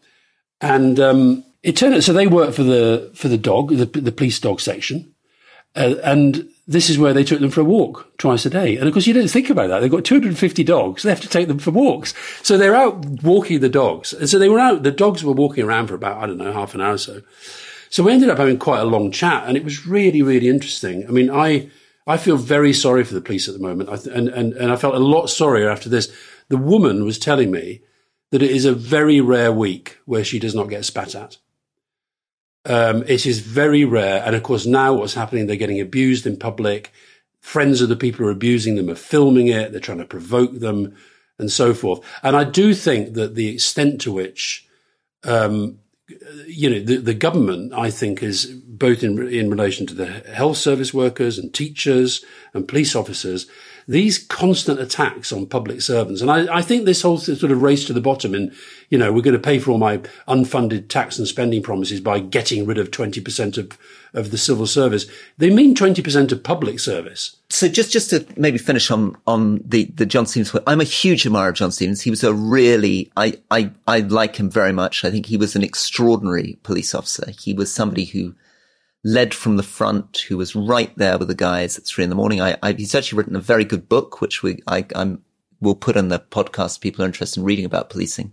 and 0.61 0.99
um, 0.99 1.45
it 1.63 1.77
turned 1.77 1.95
out 1.95 2.03
so 2.03 2.13
they 2.13 2.27
work 2.27 2.55
for 2.55 2.63
the 2.63 3.11
for 3.15 3.29
the 3.29 3.39
dog, 3.39 3.71
the, 3.71 3.87
the 3.87 4.13
police 4.13 4.41
dog 4.41 4.61
section, 4.61 5.15
uh, 5.77 5.95
and 6.03 6.49
this 6.69 6.91
is 6.91 6.99
where 6.99 7.15
they 7.15 7.25
took 7.25 7.41
them 7.41 7.51
for 7.51 7.63
a 7.63 7.65
walk 7.65 8.13
twice 8.19 8.45
a 8.45 8.51
day. 8.51 8.77
And 8.77 8.87
of 8.87 8.93
course, 8.93 9.07
you 9.07 9.15
don't 9.15 9.27
think 9.27 9.49
about 9.49 9.69
that. 9.69 9.81
They've 9.81 9.91
got 9.91 10.05
250 10.05 10.63
dogs. 10.65 11.03
They 11.03 11.09
have 11.09 11.23
to 11.23 11.29
take 11.29 11.49
them 11.49 11.59
for 11.59 11.71
walks. 11.71 12.13
So 12.43 12.59
they're 12.59 12.77
out 12.77 13.23
walking 13.23 13.61
the 13.61 13.71
dogs. 13.71 14.13
And 14.13 14.29
so 14.29 14.39
they 14.39 14.51
were 14.51 14.61
out, 14.61 14.83
the 14.83 14.91
dogs 14.91 15.25
were 15.25 15.33
walking 15.33 15.65
around 15.65 15.87
for 15.87 15.95
about, 15.95 16.23
I 16.23 16.27
don't 16.27 16.37
know, 16.37 16.53
half 16.53 16.75
an 16.75 16.83
hour 16.83 16.93
or 16.93 16.99
so. 16.99 17.23
So 17.89 18.03
we 18.03 18.13
ended 18.13 18.29
up 18.29 18.37
having 18.37 18.59
quite 18.59 18.81
a 18.81 18.85
long 18.85 19.11
chat 19.11 19.45
and 19.49 19.57
it 19.57 19.65
was 19.65 19.87
really, 19.87 20.21
really 20.21 20.49
interesting. 20.49 21.07
I 21.09 21.11
mean, 21.11 21.31
I, 21.31 21.71
I 22.07 22.19
feel 22.19 22.37
very 22.37 22.75
sorry 22.75 23.03
for 23.03 23.15
the 23.15 23.23
police 23.23 23.49
at 23.49 23.55
the 23.55 23.61
moment. 23.61 23.89
Th- 23.89 24.15
and, 24.15 24.29
and, 24.29 24.53
and 24.53 24.71
I 24.71 24.77
felt 24.77 24.95
a 24.95 24.99
lot 24.99 25.29
sorrier 25.29 25.71
after 25.71 25.89
this. 25.89 26.15
The 26.49 26.59
woman 26.59 27.07
was 27.07 27.19
telling 27.19 27.51
me 27.51 27.81
that 28.31 28.43
it 28.43 28.51
is 28.51 28.67
a 28.67 28.75
very 28.75 29.23
rare 29.23 29.53
week 29.53 29.99
where 30.05 30.23
she 30.23 30.39
does 30.39 30.55
not 30.55 30.69
get 30.69 30.85
spat 30.85 31.15
at. 31.15 31.39
Um, 32.69 33.03
it 33.07 33.25
is 33.27 33.41
very 33.41 33.85
rare. 33.85 34.23
And 34.25 34.37
of 34.37 34.43
course, 34.43 34.67
now 34.67 34.93
what's 34.93 35.15
happening, 35.15 35.47
they're 35.47 35.57
getting 35.57 35.81
abused 35.81 36.27
in 36.27 36.37
public. 36.37 36.93
Friends 37.41 37.81
of 37.81 37.89
the 37.89 37.97
people 37.97 38.19
who 38.19 38.29
are 38.29 38.33
abusing 38.33 38.77
them 38.77 38.91
are 38.91 38.95
filming 38.95 39.49
it. 39.49 39.73
They're 39.73 39.81
trying 39.81 39.99
to 39.99 40.05
provoke 40.05 40.53
them 40.53 40.95
and 41.39 41.51
so 41.51 41.73
forth. 41.73 42.01
And 42.23 42.37
I 42.37 42.45
do 42.45 42.75
think 42.75 43.15
that 43.15 43.35
the 43.35 43.49
extent 43.49 44.01
to 44.03 44.13
which, 44.13 44.69
um, 45.25 45.79
you 46.47 46.69
know, 46.69 46.81
the, 46.81 46.97
the 46.97 47.15
government, 47.15 47.73
I 47.73 47.91
think, 47.91 48.23
is 48.23 48.47
both 48.47 49.03
in, 49.03 49.27
in 49.29 49.51
relation 49.51 49.87
to 49.87 49.95
the 49.95 50.07
health 50.07 50.57
service 50.57 50.93
workers 50.93 51.39
and 51.39 51.53
teachers 51.55 52.25
and 52.53 52.69
police 52.69 52.95
officers, 52.95 53.47
these 53.89 54.19
constant 54.19 54.79
attacks 54.79 55.33
on 55.33 55.47
public 55.47 55.81
servants. 55.81 56.21
And 56.21 56.31
I, 56.31 56.59
I, 56.59 56.63
think 56.63 56.85
this 56.85 57.01
whole 57.01 57.17
sort 57.17 57.51
of 57.51 57.63
race 57.63 57.87
to 57.87 57.95
the 57.95 58.03
bottom 58.03 58.35
and, 58.35 58.53
you 58.91 58.99
know, 58.99 59.11
we're 59.11 59.23
going 59.23 59.33
to 59.33 59.41
pay 59.41 59.59
for 59.59 59.71
all 59.71 59.79
my 59.79 59.97
unfunded 60.29 60.89
tax 60.89 61.19
and 61.19 61.27
spending 61.27 61.63
promises 61.63 61.99
by 61.99 62.21
getting 62.21 62.67
rid 62.67 62.77
of 62.77 62.91
20% 62.91 63.57
of, 63.57 63.79
of 64.13 64.31
the 64.31 64.37
civil 64.37 64.67
service. 64.67 65.07
They 65.39 65.49
mean 65.49 65.75
20% 65.75 66.31
of 66.31 66.43
public 66.43 66.81
service. 66.81 67.37
So 67.49 67.67
just, 67.67 67.91
just 67.91 68.11
to 68.11 68.27
maybe 68.37 68.59
finish 68.59 68.91
on, 68.91 69.17
on 69.27 69.63
the, 69.65 69.87
the 69.87 70.05
John 70.05 70.27
Stevens 70.27 70.51
point, 70.51 70.65
I'm 70.67 70.83
a 70.83 70.85
huge 70.85 71.25
admirer 71.25 71.49
of 71.49 71.55
John 71.55 71.73
Stevens. 71.73 72.03
He 72.03 72.11
was 72.11 72.23
a 72.23 72.35
really, 72.35 73.11
I, 73.17 73.39
I, 73.51 73.71
I 73.87 74.01
like 74.01 74.37
him 74.37 74.51
very 74.51 74.73
much. 74.73 75.03
I 75.03 75.11
think 75.11 75.25
he 75.25 75.39
was 75.39 75.57
an 75.57 75.63
extraordinary 75.63 76.59
police 76.63 76.95
officer. 76.95 77.31
He 77.31 77.55
was 77.55 77.73
somebody 77.73 78.05
who, 78.05 78.35
led 79.05 79.33
from 79.33 79.57
the 79.57 79.63
front, 79.63 80.19
who 80.29 80.37
was 80.37 80.57
right 80.57 80.97
there 80.97 81.19
with 81.19 81.29
the 81.29 81.35
guys 81.35 81.79
at 81.79 81.87
three 81.87 82.05
in 82.05 82.11
the 82.11 82.17
morning. 82.17 82.41
I, 82.41 82.57
I, 82.63 82.73
he's 82.73 82.95
actually 82.95 83.19
written 83.19 83.37
a 83.37 83.41
very 83.41 83.65
good 83.65 83.89
book, 83.89 84.21
which 84.21 84.43
we, 84.43 84.61
I, 84.67 84.85
I'm, 84.95 85.23
will 85.61 85.75
put 85.75 85.97
on 85.97 86.09
the 86.09 86.19
podcast. 86.19 86.81
People 86.81 87.05
are 87.05 87.07
interested 87.07 87.41
in 87.41 87.47
reading 87.47 87.65
about 87.65 87.91
policing. 87.91 88.33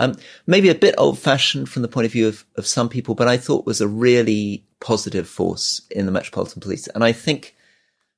Um, 0.00 0.16
maybe 0.46 0.68
a 0.68 0.74
bit 0.74 0.94
old 0.96 1.18
fashioned 1.18 1.68
from 1.68 1.82
the 1.82 1.88
point 1.88 2.06
of 2.06 2.12
view 2.12 2.28
of, 2.28 2.44
of 2.56 2.66
some 2.66 2.88
people, 2.88 3.14
but 3.14 3.28
I 3.28 3.36
thought 3.36 3.66
was 3.66 3.80
a 3.80 3.88
really 3.88 4.64
positive 4.80 5.28
force 5.28 5.82
in 5.90 6.06
the 6.06 6.12
Metropolitan 6.12 6.60
Police. 6.60 6.86
And 6.88 7.02
I 7.02 7.12
think 7.12 7.56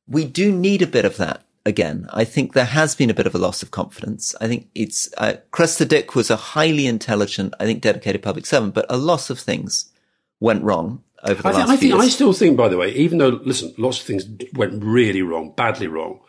we 0.07 0.25
do 0.25 0.53
need 0.53 0.83
a 0.83 0.87
bit 0.87 1.05
of 1.05 1.17
that 1.17 1.43
again. 1.65 2.07
I 2.13 2.25
think 2.25 2.53
there 2.53 2.67
has 2.67 2.95
been 2.95 3.11
a 3.11 3.15
bit 3.15 3.27
of 3.27 3.35
a 3.35 3.39
loss 3.39 3.63
of 3.63 3.71
confidence. 3.71 4.35
I 4.41 4.47
think 4.47 4.69
it's, 4.75 5.09
uh, 5.17 5.35
Cressida 5.53 5.89
Dick 5.89 6.15
was 6.15 6.31
a 6.31 6.37
highly 6.37 6.87
intelligent, 6.87 7.55
I 7.59 7.65
think 7.65 7.81
dedicated 7.81 8.23
public 8.23 8.47
servant, 8.47 8.75
but 8.75 8.87
a 8.89 8.97
loss 8.97 9.31
of 9.31 9.39
things 9.39 9.91
went 10.39 10.63
wrong 10.63 11.03
over 11.25 11.43
the 11.43 11.49
I 11.49 11.53
last 11.53 11.59
think, 11.59 11.69
I 11.69 11.77
think 11.77 11.93
years. 11.93 12.05
I 12.05 12.09
still 12.09 12.33
think, 12.33 12.57
by 12.57 12.69
the 12.69 12.77
way, 12.77 12.93
even 12.93 13.19
though 13.19 13.41
listen, 13.45 13.75
lots 13.79 14.01
of 14.01 14.07
things 14.07 14.25
went 14.55 14.83
really 14.83 15.23
wrong, 15.23 15.53
badly 15.57 15.87
wrong, 15.87 16.21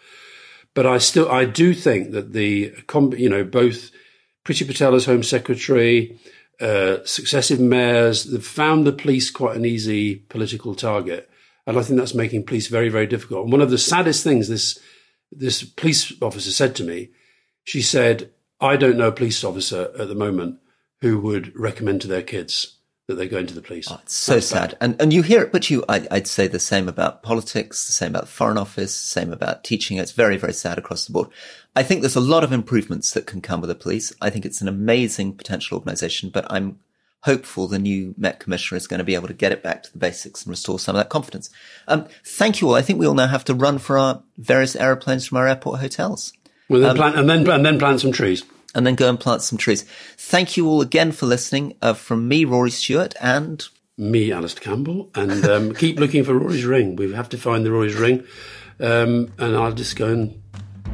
but 0.74 0.86
I 0.86 0.98
still 0.98 1.30
I 1.30 1.46
do 1.46 1.74
think 1.74 2.12
that 2.12 2.34
the 2.34 2.74
you 3.18 3.30
know 3.30 3.44
both 3.44 3.92
Priti 4.46 4.68
Patel 4.68 4.96
as 4.96 5.06
Home 5.06 5.24
Secretary, 5.24 6.20
uh, 6.60 6.98
successive 7.06 7.60
mayors, 7.60 8.26
they've 8.26 8.46
found 8.46 8.86
the 8.86 8.92
police 8.92 9.32
quite 9.32 9.56
an 9.56 9.66
easy 9.66 10.16
political 10.16 10.76
target, 10.76 11.30
and 11.66 11.78
I 11.78 11.84
think 11.84 12.00
that's 12.00 12.16
making 12.16 12.46
police 12.46 12.68
very 12.68 12.90
very 12.90 13.08
difficult. 13.08 13.44
And 13.44 13.52
one 13.52 13.62
of 13.62 13.70
the 13.70 13.78
saddest 13.78 14.24
things 14.24 14.50
this 14.50 14.80
this 15.32 15.64
police 15.64 16.12
officer 16.22 16.52
said 16.52 16.76
to 16.76 16.84
me, 16.84 17.10
she 17.64 17.82
said, 17.82 18.32
"I 18.60 18.76
don't 18.76 18.98
know 18.98 19.08
a 19.08 19.14
police 19.14 19.44
officer 19.44 19.92
at 19.98 20.10
the 20.10 20.16
moment 20.16 20.60
who 21.00 21.20
would 21.22 21.58
recommend 21.58 22.02
to 22.02 22.08
their 22.08 22.24
kids." 22.24 22.78
That 23.12 23.16
they 23.16 23.28
go 23.28 23.38
into 23.38 23.54
the 23.54 23.62
police. 23.62 23.88
Oh, 23.90 24.00
it's 24.02 24.14
so 24.14 24.36
That's 24.36 24.48
sad. 24.48 24.70
Bad. 24.72 24.78
And 24.82 25.02
and 25.02 25.14
you 25.14 25.22
hear 25.22 25.42
it, 25.42 25.52
but 25.52 25.70
you, 25.70 25.84
I, 25.88 26.08
would 26.12 26.28
say 26.28 26.48
the 26.48 26.60
same 26.60 26.88
about 26.88 27.24
politics, 27.24 27.86
the 27.86 27.92
same 27.92 28.10
about 28.10 28.24
the 28.24 28.32
Foreign 28.32 28.58
Office, 28.58 29.00
the 29.00 29.06
same 29.06 29.32
about 29.32 29.64
teaching. 29.64 29.98
It's 29.98 30.12
very, 30.12 30.38
very 30.38 30.54
sad 30.54 30.78
across 30.78 31.06
the 31.06 31.14
board. 31.14 31.30
I 31.76 31.84
think 31.84 32.02
there's 32.02 32.16
a 32.16 32.22
lot 32.22 32.44
of 32.44 32.52
improvements 32.52 33.12
that 33.12 33.28
can 33.28 33.42
come 33.42 33.62
with 33.62 33.70
the 33.70 33.76
police. 33.76 34.14
I 34.22 34.30
think 34.30 34.46
it's 34.46 34.62
an 34.62 34.68
amazing 34.68 35.34
potential 35.34 35.78
organization, 35.78 36.30
but 36.30 36.46
I'm 36.52 36.80
hopeful 37.22 37.68
the 37.68 37.80
new 37.80 38.16
Met 38.18 38.40
Commissioner 38.40 38.78
is 38.78 38.88
going 38.88 38.98
to 38.98 39.04
be 39.04 39.16
able 39.16 39.28
to 39.28 39.34
get 39.34 39.52
it 39.52 39.62
back 39.62 39.84
to 39.84 39.92
the 39.92 40.00
basics 40.00 40.44
and 40.44 40.50
restore 40.50 40.80
some 40.80 40.96
of 40.96 41.00
that 41.00 41.10
confidence. 41.10 41.50
Um, 41.88 42.08
thank 42.26 42.62
you 42.62 42.70
all. 42.70 42.76
I 42.76 42.82
think 42.82 43.00
we 43.00 43.06
all 43.06 43.14
now 43.14 43.28
have 43.28 43.46
to 43.46 43.54
run 43.54 43.78
for 43.78 43.98
our 43.98 44.24
various 44.38 44.76
aeroplanes 44.76 45.28
from 45.28 45.38
our 45.38 45.48
airport 45.48 45.80
hotels. 45.80 46.34
Well, 46.68 46.82
then 46.82 46.92
um, 46.92 46.98
plant, 46.98 47.18
and 47.18 47.30
then 47.30 47.50
and 47.50 47.66
then 47.66 47.80
plant 47.80 48.02
some 48.02 48.12
trees 48.12 48.44
and 48.74 48.86
then 48.86 48.96
go 48.96 49.10
and 49.10 49.20
plant 49.20 49.42
some 49.42 49.58
trees. 49.58 49.84
Thank 50.18 50.58
you 50.58 50.68
all 50.68 50.82
again 50.82 51.12
for 51.12 51.26
listening. 51.26 51.76
Uh, 51.82 51.94
from 51.94 52.28
me, 52.28 52.46
Rory 52.46 52.72
Stewart, 52.72 53.16
and 53.22 53.66
me, 53.98 54.32
Alastair 54.32 54.64
Campbell, 54.64 55.10
and 55.16 55.46
um, 55.46 55.74
keep 55.76 56.00
looking 56.00 56.24
for 56.24 56.38
Rory's 56.38 56.66
ring. 56.66 56.96
We 56.96 57.12
have 57.14 57.30
to 57.30 57.38
find 57.38 57.66
the 57.66 57.72
Rory's 57.72 57.96
ring, 57.96 58.24
um, 58.80 59.32
and 59.38 59.56
I'll 59.56 59.74
just 59.74 59.96
go 59.96 60.08
and 60.08 60.42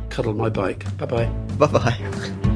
cuddle 0.10 0.34
my 0.34 0.50
bike. 0.50 0.86
Bye 0.98 1.06
bye. 1.06 1.26
Bye 1.58 1.68
bye. 1.68 2.44